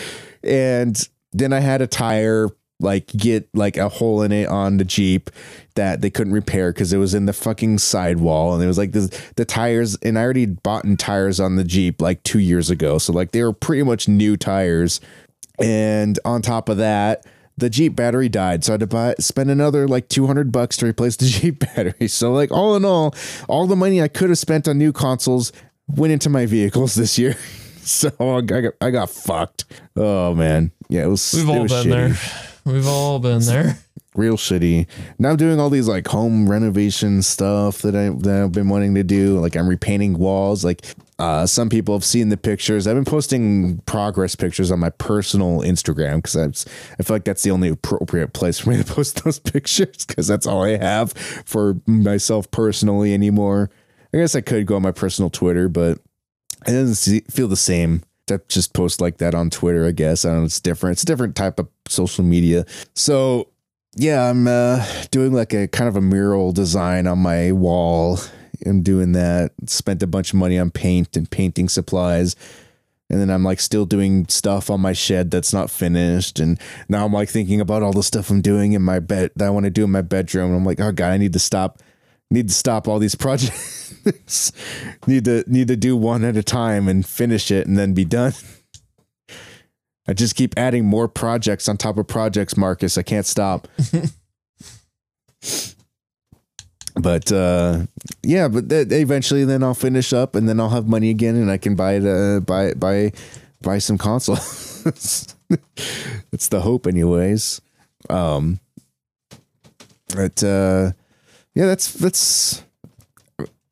[0.44, 4.84] and then I had a tire like get like a hole in it on the
[4.84, 5.30] Jeep
[5.76, 8.92] that they couldn't repair because it was in the fucking sidewall and it was like
[8.94, 12.70] the the tires and I already bought in tires on the Jeep like two years
[12.70, 15.02] ago so like they were pretty much new tires.
[15.60, 17.26] And on top of that
[17.58, 20.86] the Jeep battery died so I had to buy spend another like 200 bucks to
[20.86, 22.08] replace the Jeep battery.
[22.08, 23.14] So like all in all
[23.48, 25.52] all the money I could have spent on new consoles
[25.88, 27.36] went into my vehicles this year.
[27.86, 29.66] So I got, I got fucked.
[29.96, 30.72] Oh man.
[30.90, 31.90] Yeah it was We've all been shitty.
[32.64, 32.74] there.
[32.74, 33.78] We've all been there.
[34.16, 34.88] Real shitty.
[35.20, 38.96] Now I'm doing all these like home renovation stuff that I that I've been wanting
[38.96, 39.40] to do.
[39.40, 40.64] Like I'm repainting walls.
[40.64, 40.86] Like
[41.18, 42.88] uh, some people have seen the pictures.
[42.88, 46.46] I've been posting progress pictures on my personal Instagram because I
[47.00, 50.28] I feel like that's the only appropriate place for me to post those pictures because
[50.28, 53.70] that's all I have for myself personally anymore.
[54.14, 56.00] I guess I could go on my personal Twitter, but
[56.66, 59.86] it doesn't see, feel the same to just post like that on Twitter.
[59.86, 60.46] I guess I don't know.
[60.46, 60.94] It's different.
[60.94, 62.66] It's a different type of social media.
[62.94, 63.50] So
[63.96, 68.20] yeah, I'm uh, doing like a kind of a mural design on my wall.
[68.66, 69.52] I'm doing that.
[69.68, 72.36] Spent a bunch of money on paint and painting supplies.
[73.10, 76.40] And then I'm like still doing stuff on my shed that's not finished.
[76.40, 79.46] And now I'm like thinking about all the stuff I'm doing in my bed that
[79.46, 80.50] I want to do in my bedroom.
[80.50, 81.82] And I'm like, oh god, I need to stop
[82.32, 84.52] need to stop all these projects.
[85.08, 88.06] need to need to do one at a time and finish it and then be
[88.06, 88.34] done.
[90.08, 92.98] I just keep adding more projects on top of projects, Marcus.
[92.98, 93.68] I can't stop.
[96.96, 97.86] but uh
[98.24, 101.50] yeah, but th- eventually then I'll finish up and then I'll have money again and
[101.52, 103.12] I can buy the buy buy
[103.62, 104.84] buy some consoles.
[106.32, 107.62] That's the hope anyways.
[108.10, 108.60] Um
[110.16, 110.92] but uh
[111.56, 112.64] yeah, that's that's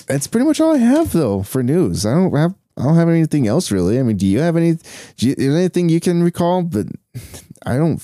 [0.07, 2.05] that's pretty much all I have though for news.
[2.05, 3.99] I don't have I don't have anything else really.
[3.99, 4.73] I mean, do you have any?
[5.17, 6.63] Do you, is anything you can recall?
[6.63, 6.87] But
[7.65, 8.01] I don't.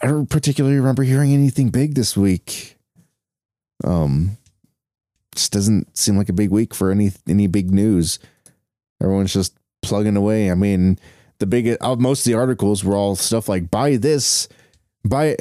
[0.00, 2.76] I don't particularly remember hearing anything big this week.
[3.82, 4.36] Um,
[5.34, 8.18] just doesn't seem like a big week for any any big news.
[9.00, 10.50] Everyone's just plugging away.
[10.50, 10.98] I mean,
[11.38, 14.48] the big uh, most of the articles were all stuff like buy this,
[15.04, 15.36] buy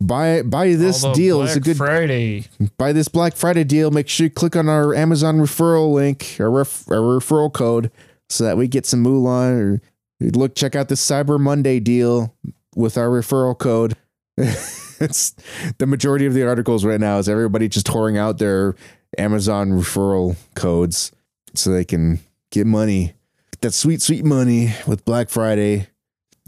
[0.00, 1.38] buy buy this Although deal.
[1.38, 2.44] Black It's a good Friday.
[2.78, 6.50] buy this Black Friday deal, make sure you click on our Amazon referral link or
[6.50, 7.90] ref, our referral code
[8.28, 9.80] so that we get some moolah or
[10.20, 12.34] look check out this Cyber Monday deal
[12.74, 13.96] with our referral code.
[14.36, 15.34] it's
[15.78, 18.74] the majority of the articles right now is everybody just whoring out their
[19.18, 21.12] Amazon referral codes
[21.54, 22.20] so they can
[22.50, 23.14] get money.
[23.60, 25.88] That sweet, sweet money with Black Friday,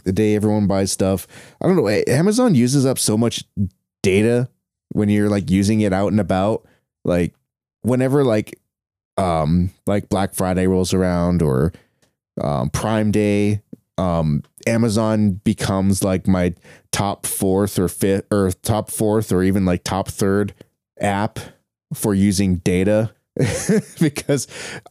[0.05, 1.27] the day everyone buys stuff.
[1.61, 1.89] I don't know.
[1.89, 3.45] Amazon uses up so much
[4.03, 4.49] data
[4.93, 6.65] when you're like using it out and about
[7.05, 7.35] like
[7.83, 8.59] whenever like
[9.17, 11.73] um like black friday rolls around or
[12.41, 13.61] um prime day
[13.99, 16.55] um amazon becomes like my
[16.93, 20.55] top fourth or fifth or top fourth or even like top third
[21.01, 21.39] app
[21.95, 23.13] for using data
[24.01, 24.47] because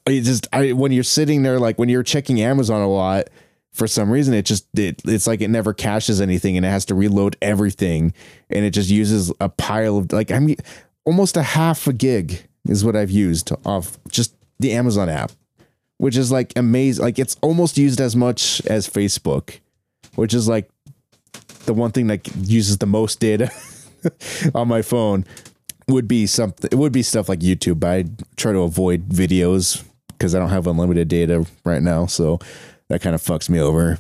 [0.07, 3.29] it just I when you're sitting there like when you're checking amazon a lot
[3.73, 6.85] for some reason it just it, it's like it never caches anything and it has
[6.85, 8.13] to reload everything.
[8.49, 10.55] And it just uses a pile of like i'm
[11.05, 15.31] almost a half a gig is what i've used off just the amazon app
[15.97, 19.59] which is like amazing like it's almost used as much as facebook
[20.13, 20.69] which is like
[21.65, 23.51] the one thing that uses the most data
[24.55, 25.25] on my phone
[25.87, 28.05] would be something it would be stuff like YouTube, but I
[28.37, 32.39] try to avoid videos because I don't have unlimited data right now, so
[32.91, 33.99] that kind of fucks me over.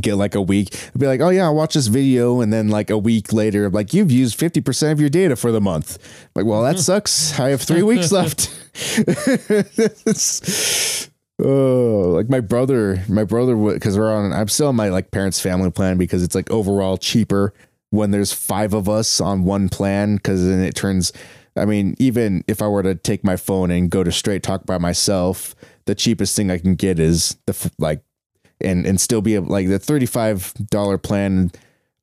[0.00, 2.90] Get like a week, be like, oh yeah, I'll watch this video, and then like
[2.90, 5.98] a week later, like you've used fifty percent of your data for the month.
[6.36, 6.80] Like, well, that hmm.
[6.80, 7.38] sucks.
[7.40, 8.48] I have three weeks left.
[11.44, 14.32] oh, like my brother, my brother, because we're on.
[14.32, 17.52] I'm still on my like parents' family plan because it's like overall cheaper
[17.90, 21.12] when there's five of us on one plan because then it turns
[21.56, 24.66] I mean, even if I were to take my phone and go to straight talk
[24.66, 25.54] by myself,
[25.86, 28.02] the cheapest thing I can get is the like
[28.62, 31.50] and and still be like the $35 plan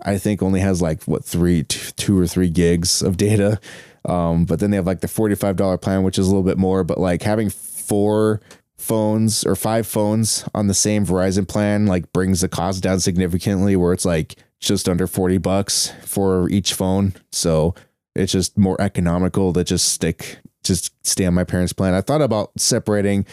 [0.03, 3.59] I think only has like what three two, or 3 gigs of data.
[4.05, 6.83] Um, but then they have like the $45 plan which is a little bit more,
[6.83, 8.41] but like having four
[8.77, 13.75] phones or five phones on the same Verizon plan like brings the cost down significantly
[13.75, 17.13] where it's like just under 40 bucks for each phone.
[17.31, 17.75] So
[18.15, 21.93] it's just more economical to just stick, just stay on my parents' plan.
[21.93, 23.25] I thought about separating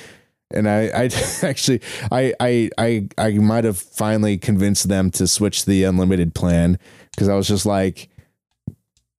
[0.53, 1.11] and I, I
[1.43, 1.81] actually,
[2.11, 6.79] I, I, I, I might have finally convinced them to switch the unlimited plan
[7.11, 8.09] because I was just like,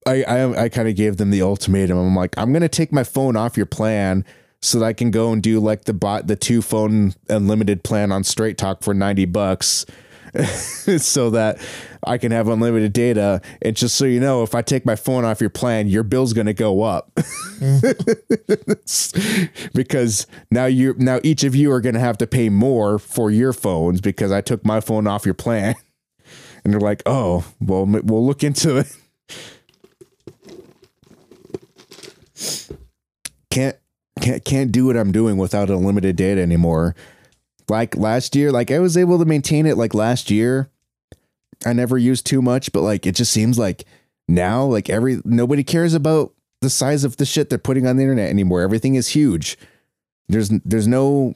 [0.06, 1.98] I, I, I kind of gave them the ultimatum.
[1.98, 4.24] I'm like, I'm gonna take my phone off your plan
[4.62, 8.12] so that I can go and do like the bot, the two phone unlimited plan
[8.12, 9.84] on Straight Talk for 90 bucks
[10.98, 11.58] so that
[12.04, 13.40] I can have unlimited data.
[13.62, 16.32] And just so you know, if I take my phone off your plan, your bill's
[16.32, 17.10] going to go up
[19.74, 23.30] because now you now each of you are going to have to pay more for
[23.30, 25.74] your phones because I took my phone off your plan.
[26.64, 28.92] And they're like, "Oh, well, we'll look into it."
[33.50, 33.76] Can't
[34.20, 36.96] can't can't do what I'm doing without unlimited data anymore
[37.68, 40.70] like last year like i was able to maintain it like last year.
[41.64, 43.84] I never used too much but like it just seems like
[44.28, 48.02] now like every nobody cares about the size of the shit they're putting on the
[48.02, 48.60] internet anymore.
[48.60, 49.56] Everything is huge.
[50.28, 51.34] There's there's no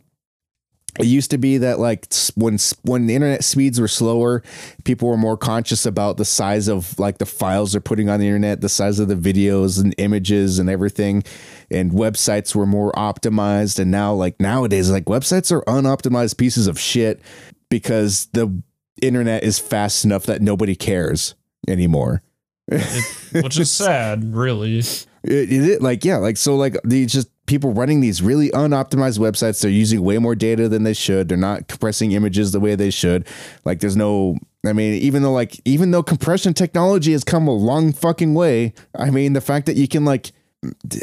[0.98, 4.42] it used to be that like when when the internet speeds were slower
[4.82, 8.26] people were more conscious about the size of like the files they're putting on the
[8.26, 11.22] internet the size of the videos and images and everything
[11.70, 16.78] and websites were more optimized and now like nowadays like websites are unoptimized pieces of
[16.78, 17.20] shit
[17.68, 18.62] because the
[19.02, 21.34] internet is fast enough that nobody cares
[21.68, 22.22] anymore
[22.68, 27.72] it, which is sad really it, it, like yeah like so like they just people
[27.72, 29.60] running these really unoptimized websites.
[29.60, 31.28] They're using way more data than they should.
[31.28, 33.26] They're not compressing images the way they should.
[33.64, 37.52] Like there's no I mean, even though like even though compression technology has come a
[37.52, 40.30] long fucking way, I mean the fact that you can like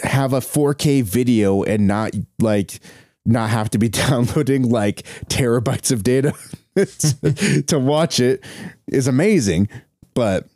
[0.04, 2.80] have a 4K video and not like
[3.26, 6.34] not have to be downloading like terabytes of data
[7.68, 8.44] to watch it
[8.88, 9.70] is amazing.
[10.14, 10.48] But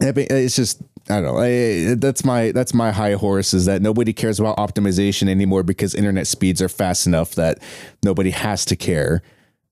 [0.00, 1.38] it's just I don't know.
[1.38, 5.94] I, that's my that's my high horse is that nobody cares about optimization anymore because
[5.94, 7.58] internet speeds are fast enough that
[8.04, 9.22] nobody has to care.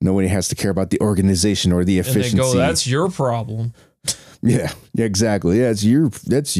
[0.00, 2.36] Nobody has to care about the organization or the efficiency.
[2.36, 3.72] Go, that's your problem.
[4.42, 5.60] Yeah, yeah, exactly.
[5.60, 6.56] Yeah, it's your that's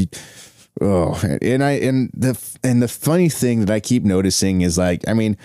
[0.80, 5.06] oh, and I and the and the funny thing that I keep noticing is like,
[5.08, 5.36] I mean,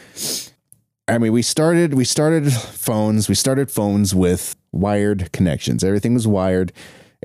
[1.07, 3.29] I mean, we started we started phones.
[3.29, 5.83] We started phones with wired connections.
[5.83, 6.71] Everything was wired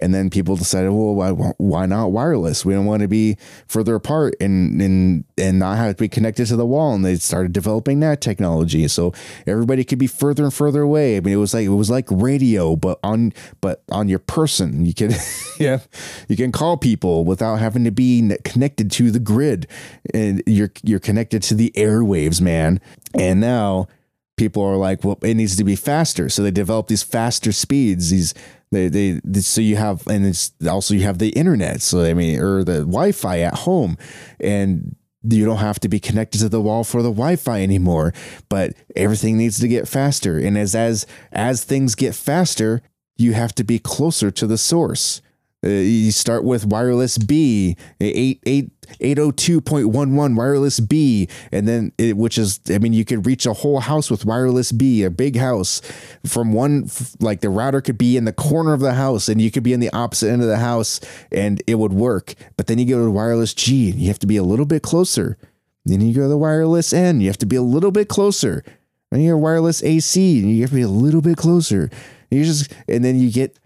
[0.02, 2.64] and then people decided, well, why, why not wireless?
[2.64, 3.36] We don't want to be
[3.66, 6.94] further apart and, and, and not have to be connected to the wall.
[6.94, 8.86] And they started developing that technology.
[8.88, 9.14] So
[9.46, 11.16] everybody could be further and further away.
[11.16, 14.84] I mean, it was like, it was like radio, but on, but on your person,
[14.84, 15.12] you can,
[15.58, 15.80] yeah,
[16.28, 19.66] you can call people without having to be connected to the grid
[20.12, 22.80] and you're, you're connected to the airwaves, man.
[23.14, 23.88] And now
[24.36, 26.28] people are like, well, it needs to be faster.
[26.28, 28.34] So they develop these faster speeds, these
[28.72, 31.82] they, they, so you have, and it's also you have the internet.
[31.82, 33.96] So I mean, or the Wi-Fi at home,
[34.40, 38.12] and you don't have to be connected to the wall for the Wi-Fi anymore.
[38.48, 42.82] But everything needs to get faster, and as as as things get faster,
[43.16, 45.22] you have to be closer to the source.
[45.64, 52.38] Uh, you start with wireless B, 8, 8, 802.11 wireless B, and then it, which
[52.38, 55.80] is, I mean, you could reach a whole house with wireless B, a big house
[56.24, 56.88] from one,
[57.20, 59.72] like the router could be in the corner of the house and you could be
[59.72, 61.00] in the opposite end of the house
[61.32, 62.34] and it would work.
[62.56, 64.82] But then you go to wireless G and you have to be a little bit
[64.82, 65.38] closer.
[65.84, 68.62] Then you go to the wireless N, you have to be a little bit closer.
[69.10, 71.90] And you have wireless AC and you have to be a little bit closer.
[72.30, 73.56] You just, and then you get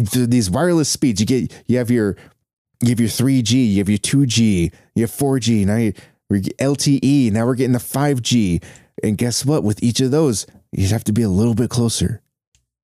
[0.00, 1.20] these wireless speeds.
[1.20, 2.16] You get you have your
[2.82, 5.92] you have your 3G, you have your 2G, you have 4G, now you
[6.28, 8.62] we're LTE, now we're getting the 5G.
[9.02, 9.62] And guess what?
[9.62, 12.22] With each of those, you have to be a little bit closer.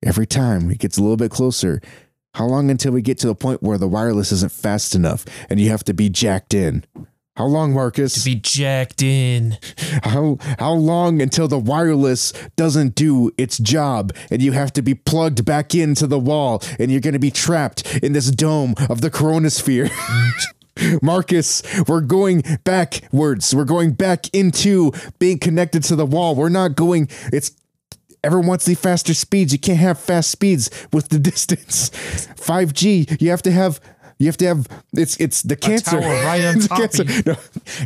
[0.05, 1.81] every time it gets a little bit closer.
[2.35, 5.59] How long until we get to the point where the wireless isn't fast enough and
[5.59, 6.85] you have to be jacked in?
[7.39, 8.15] How long, Marcus?
[8.15, 9.59] To be jacked in.
[10.03, 14.97] How how long until the wireless doesn't do its job and you have to be
[14.97, 19.03] plugged back into the wall and you're going to be trapped in this dome of
[19.03, 19.89] the coronasphere?
[21.03, 23.55] Marcus, we're going backwards.
[23.55, 26.35] We're going back into being connected to the wall.
[26.35, 27.53] We're not going it's
[28.25, 29.53] everyone wants the faster speeds.
[29.53, 31.91] You can't have fast speeds with the distance.
[32.35, 33.81] 5G, you have to have
[34.19, 35.99] you have to have it's it's the cancer.
[35.99, 37.05] right on top cancer.
[37.25, 37.37] No,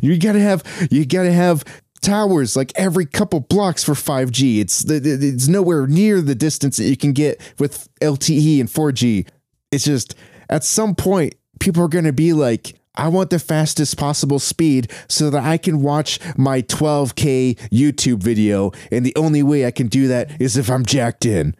[0.03, 1.64] you gotta have you gotta have
[2.01, 4.61] towers like every couple blocks for 5G.
[4.61, 9.28] It's it's nowhere near the distance that you can get with LTE and 4G.
[9.70, 10.14] It's just
[10.49, 12.78] at some point people are gonna be like.
[12.95, 18.70] I want the fastest possible speed so that I can watch my 12K YouTube video.
[18.91, 21.57] And the only way I can do that is if I'm jacked in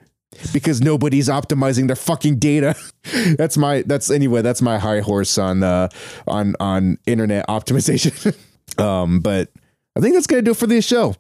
[0.53, 2.75] because nobody's optimizing their fucking data.
[3.37, 5.89] that's my that's anyway, that's my high horse on uh
[6.27, 8.37] on on internet optimization.
[8.79, 9.51] um but
[9.97, 11.15] I think that's going to do it for this show.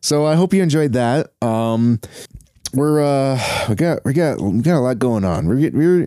[0.00, 1.32] So I hope you enjoyed that.
[1.42, 2.00] Um
[2.72, 3.38] we're uh
[3.68, 5.46] we got we got we got a lot going on.
[5.46, 6.06] We're we're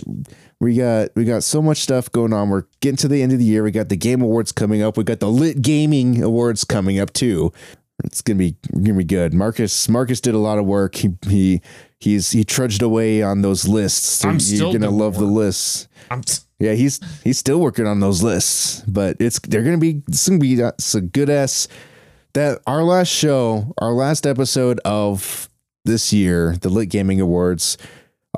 [0.59, 2.49] we got we got so much stuff going on.
[2.49, 3.63] We're getting to the end of the year.
[3.63, 4.97] We got the game awards coming up.
[4.97, 7.51] We got the lit gaming awards coming up too.
[8.03, 9.33] It's gonna be gonna be good.
[9.33, 10.95] Marcus Marcus did a lot of work.
[10.95, 11.61] He he
[11.99, 14.07] he's he trudged away on those lists.
[14.07, 15.87] So I'm you're gonna love the lists.
[16.09, 16.23] I'm
[16.59, 20.39] Yeah, he's he's still working on those lists, but it's they're gonna be it's gonna
[20.39, 21.67] be uh, some good ass
[22.33, 25.49] that our last show, our last episode of
[25.85, 27.77] this year, the Lit Gaming Awards,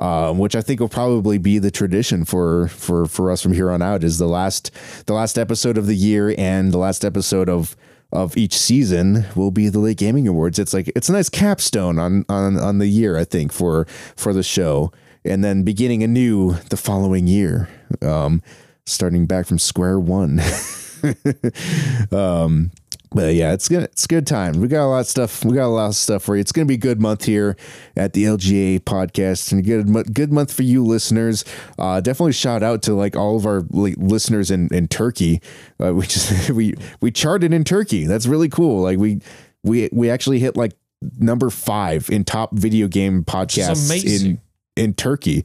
[0.00, 3.70] um, which I think will probably be the tradition for for for us from here
[3.70, 4.70] on out, is the last
[5.06, 7.76] the last episode of the year and the last episode of
[8.12, 10.58] of each season will be the Lit Gaming Awards.
[10.58, 13.86] It's like it's a nice capstone on on on the year, I think, for
[14.16, 14.92] for the show,
[15.24, 17.68] and then beginning anew the following year,
[18.02, 18.42] um,
[18.86, 20.40] starting back from square one.
[22.12, 22.70] um,
[23.12, 23.84] but yeah, it's good.
[23.84, 24.60] It's a good time.
[24.60, 25.44] We got a lot of stuff.
[25.44, 26.40] We got a lot of stuff for you.
[26.40, 27.56] It's gonna be a good month here
[27.96, 31.44] at the LGA podcast, and a good good month for you listeners.
[31.78, 35.40] Uh, definitely shout out to like all of our listeners in in Turkey.
[35.82, 38.06] Uh, we just we we charted in Turkey.
[38.06, 38.82] That's really cool.
[38.82, 39.20] Like we
[39.64, 40.72] we we actually hit like
[41.18, 44.40] number five in top video game podcasts in
[44.76, 45.44] in Turkey.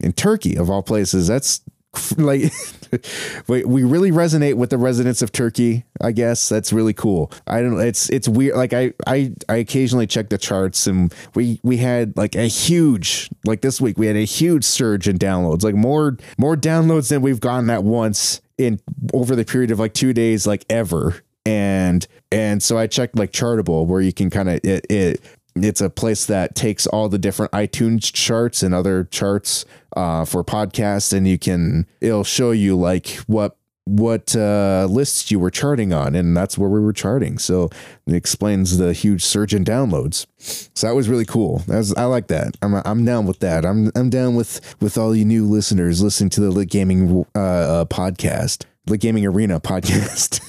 [0.00, 1.62] In Turkey of all places, that's
[2.16, 2.52] like
[3.48, 5.84] we, we really resonate with the residents of Turkey.
[6.00, 7.32] I guess that's really cool.
[7.46, 7.80] I don't.
[7.80, 8.56] It's it's weird.
[8.56, 13.30] Like I I I occasionally check the charts, and we we had like a huge
[13.44, 15.62] like this week we had a huge surge in downloads.
[15.62, 18.80] Like more more downloads than we've gotten at once in
[19.12, 21.22] over the period of like two days, like ever.
[21.44, 25.20] And and so I checked like Chartable, where you can kind of it it
[25.64, 29.64] it's a place that takes all the different iTunes charts and other charts
[29.96, 35.38] uh, for podcasts, and you can it'll show you like what what uh, lists you
[35.38, 37.38] were charting on, and that's where we were charting.
[37.38, 37.70] So
[38.06, 40.26] it explains the huge surge in downloads.
[40.38, 41.58] So that was really cool.
[41.68, 42.56] That was, I like that.
[42.62, 43.64] I'm I'm down with that.
[43.64, 47.38] I'm I'm down with with all you new listeners listening to the Lit Gaming uh,
[47.38, 48.64] uh, podcast.
[48.88, 50.40] Lit Gaming Arena podcast.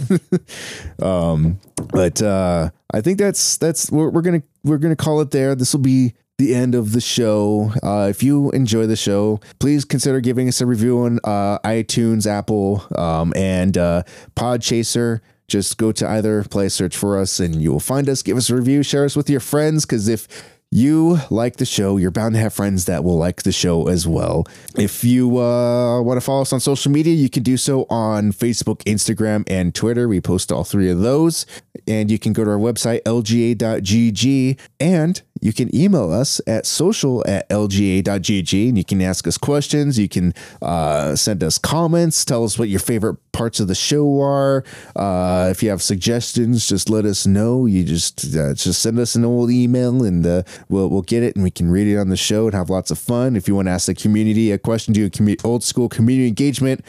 [1.03, 1.59] um,
[1.91, 5.55] but uh, I think that's that's we're, we're gonna we're gonna call it there.
[5.55, 7.71] This will be the end of the show.
[7.81, 12.27] Uh, if you enjoy the show, please consider giving us a review on uh, iTunes,
[12.27, 14.03] Apple, um, and uh,
[14.35, 15.21] Podchaser.
[15.47, 18.21] Just go to either place, search for us, and you will find us.
[18.21, 20.27] Give us a review, share us with your friends, because if
[20.71, 24.05] you like the show, you're bound to have friends that will like the show as
[24.05, 24.45] well.
[24.77, 28.33] If you uh, want to follow us on social media, you can do so on
[28.33, 30.07] Facebook, Instagram, and Twitter.
[30.09, 31.45] We post all three of those.
[31.87, 37.23] And you can go to our website, lga.gg, and you can email us at social
[37.27, 39.97] at lga.gg and you can ask us questions.
[39.97, 44.21] You can uh, send us comments, tell us what your favorite parts of the show
[44.21, 44.63] are.
[44.95, 47.65] Uh, if you have suggestions, just let us know.
[47.65, 51.35] You just uh, just send us an old email and uh, we'll we'll get it
[51.35, 53.35] and we can read it on the show and have lots of fun.
[53.35, 56.27] If you want to ask the community a question, do a commu- old school community
[56.27, 56.83] engagement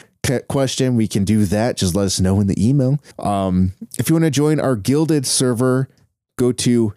[0.49, 1.77] question, we can do that.
[1.77, 2.99] Just let us know in the email.
[3.19, 5.89] Um, if you want to join our Guilded server,
[6.37, 6.93] go to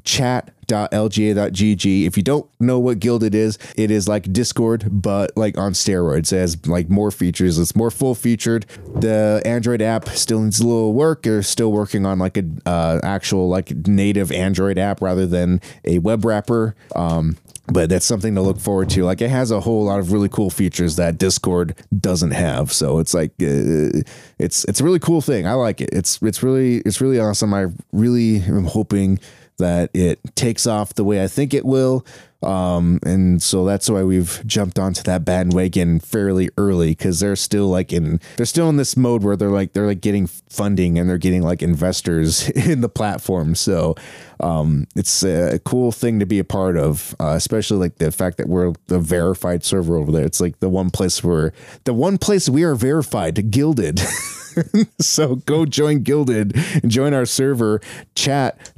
[0.72, 2.06] chat.lga.gg.
[2.06, 6.32] If you don't know what Guilded is, it is like Discord, but like on steroids.
[6.32, 7.60] It has like more features.
[7.60, 8.66] It's more full featured.
[8.96, 11.24] The Android app still needs a little work.
[11.24, 16.00] They're still working on like a uh, actual like native Android app rather than a
[16.00, 16.76] web wrapper.
[16.96, 17.38] Um,
[17.68, 19.04] but that's something to look forward to.
[19.04, 22.72] Like it has a whole lot of really cool features that Discord doesn't have.
[22.72, 24.04] So it's like uh,
[24.40, 25.48] it's it's a really cool thing.
[25.48, 25.90] I like it.
[25.94, 27.54] It's it's really it's really awesome.
[27.54, 29.20] I really am hoping
[29.62, 32.06] that it takes off the way I think it will.
[32.44, 37.68] Um, and so that's why we've jumped onto that bandwagon fairly early because they're still
[37.68, 41.08] like in they're still in this mode where they're like they're like getting funding and
[41.08, 43.54] they're getting like investors in the platform.
[43.54, 43.96] So
[44.40, 48.38] um, it's a cool thing to be a part of, uh, especially like the fact
[48.38, 50.26] that we're the verified server over there.
[50.26, 54.02] It's like the one place where the one place we are verified, guilded.
[55.00, 57.82] so go join Guilded and join our server
[58.16, 58.70] chat.lga.gg.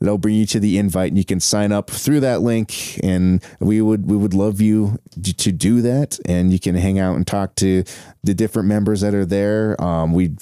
[0.00, 3.42] That'll bring you to the invite and you can sign up through that link and
[3.60, 7.26] we would we would love you to do that and you can hang out and
[7.26, 7.84] talk to
[8.22, 9.80] the different members that are there.
[9.82, 10.36] Um, we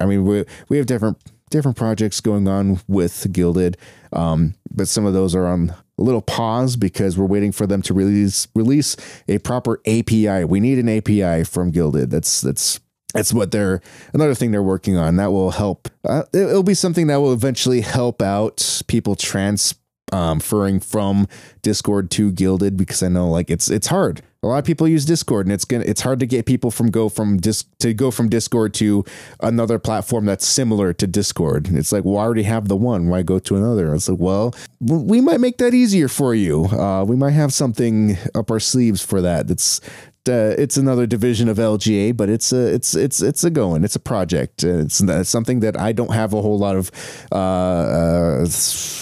[0.00, 1.18] I mean we we have different
[1.50, 3.76] different projects going on with Guilded.
[4.12, 7.82] Um, but some of those are on a little pause because we're waiting for them
[7.82, 10.44] to release release a proper API.
[10.44, 12.10] We need an API from Gilded.
[12.10, 12.80] That's that's
[13.14, 13.80] that's what they're
[14.12, 17.80] another thing they're working on that will help uh, it'll be something that will eventually
[17.80, 21.26] help out people transferring from
[21.62, 24.22] discord to guilded because i know like it's it's hard.
[24.40, 26.90] A lot of people use discord and it's gonna it's hard to get people from
[26.90, 29.04] go from dis to go from discord to
[29.40, 31.68] another platform that's similar to discord.
[31.72, 33.08] It's like well i already have the one.
[33.08, 33.92] Why go to another?
[33.94, 36.66] It's like well we might make that easier for you.
[36.66, 39.80] Uh, we might have something up our sleeves for that that's
[40.28, 43.84] uh, it's another division of LGA, but it's a it's it's it's a going.
[43.84, 44.64] It's a project.
[44.64, 46.90] It's, it's something that I don't have a whole lot of
[47.32, 48.46] uh,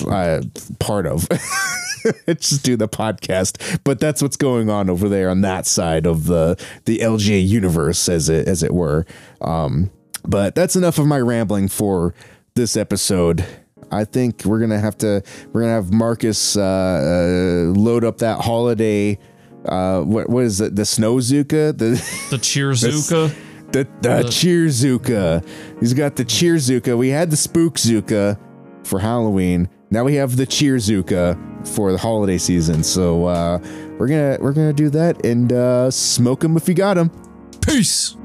[0.09, 0.43] uh,
[0.78, 1.28] part of.
[2.26, 6.26] just do the podcast, but that's what's going on over there on that side of
[6.26, 9.06] the the LGA universe, as it as it were.
[9.40, 9.90] Um,
[10.24, 12.14] but that's enough of my rambling for
[12.55, 13.44] this episode.
[13.90, 15.22] I think we're gonna have to
[15.52, 19.18] we're gonna have Marcus uh, uh, load up that holiday
[19.66, 20.76] uh, what what is it?
[20.76, 21.90] The Snowzuka, the
[22.30, 23.34] the Cheerzuka,
[23.72, 25.47] the the, the Cheerzuka.
[25.80, 26.97] He's got the Cheerzuka.
[26.97, 28.38] We had the Spookzuka
[28.84, 29.68] for Halloween.
[29.90, 32.82] Now we have the Cheerzuka for the holiday season.
[32.82, 33.59] So uh,
[33.98, 37.10] we're gonna we're gonna do that and uh, smoke them if you got them.
[37.60, 38.16] Peace.